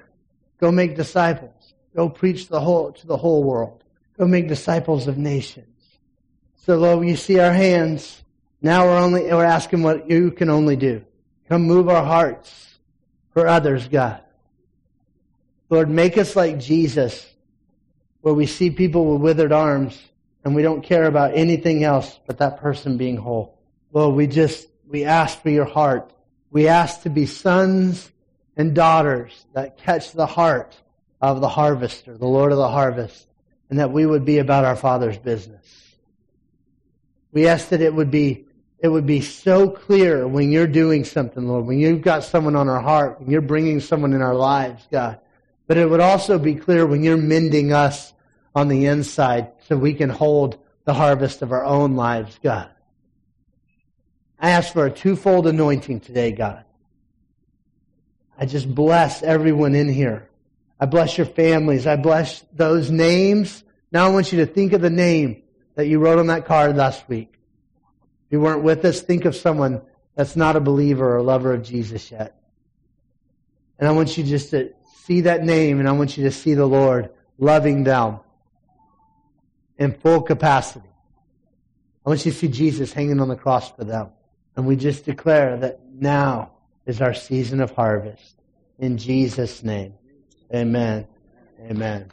[0.58, 1.74] go make disciples.
[1.94, 3.84] Go preach the whole, to the whole world.
[4.16, 5.66] Go make disciples of nations.
[6.64, 8.22] So, Lord, you see our hands.
[8.62, 11.04] Now we're only, we're asking what you can only do.
[11.50, 12.78] Come move our hearts
[13.34, 14.22] for others, God.
[15.68, 17.30] Lord, make us like Jesus,
[18.22, 20.00] where we see people with withered arms
[20.44, 23.58] and we don't care about anything else but that person being whole.
[23.92, 26.12] Lord, we just, we ask for your heart
[26.50, 28.10] we ask to be sons
[28.56, 30.76] and daughters that catch the heart
[31.20, 33.26] of the harvester, the Lord of the harvest,
[33.68, 35.64] and that we would be about our Father's business.
[37.32, 38.46] We ask that it would be
[38.82, 42.68] it would be so clear when you're doing something, Lord, when you've got someone on
[42.68, 45.20] our heart, when you're bringing someone in our lives, God.
[45.66, 48.14] But it would also be clear when you're mending us
[48.54, 52.70] on the inside so we can hold the harvest of our own lives, God.
[54.38, 56.64] I ask for a twofold anointing today, God.
[58.38, 60.30] I just bless everyone in here.
[60.80, 61.86] I bless your families.
[61.86, 63.62] I bless those names.
[63.92, 65.42] Now I want you to think of the name
[65.74, 67.34] that you wrote on that card last week.
[68.30, 69.82] If you weren't with us, think of someone
[70.14, 72.40] that's not a believer or a lover of Jesus yet.
[73.76, 74.72] And I want you just to
[75.02, 78.20] see that name and I want you to see the Lord loving them
[79.78, 80.88] in full capacity.
[82.06, 84.10] I want you to see Jesus hanging on the cross for them.
[84.54, 86.52] And we just declare that now
[86.86, 88.36] is our season of harvest.
[88.78, 89.94] In Jesus' name.
[90.54, 91.04] Amen.
[91.68, 92.12] Amen.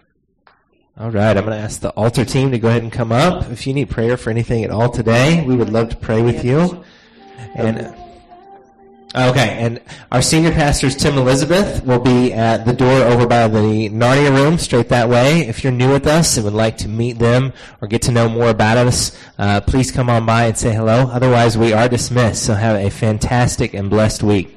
[1.00, 3.52] All right, I'm going to ask the altar team to go ahead and come up.
[3.52, 6.44] If you need prayer for anything at all today, we would love to pray with
[6.44, 6.84] you.
[7.54, 7.94] And
[9.14, 9.80] okay, and
[10.12, 14.36] our senior pastors Tim and Elizabeth will be at the door over by the Narnia
[14.36, 15.42] room, straight that way.
[15.42, 18.28] If you're new with us and would like to meet them or get to know
[18.28, 21.12] more about us, uh, please come on by and say hello.
[21.12, 22.44] Otherwise, we are dismissed.
[22.44, 24.57] So have a fantastic and blessed week.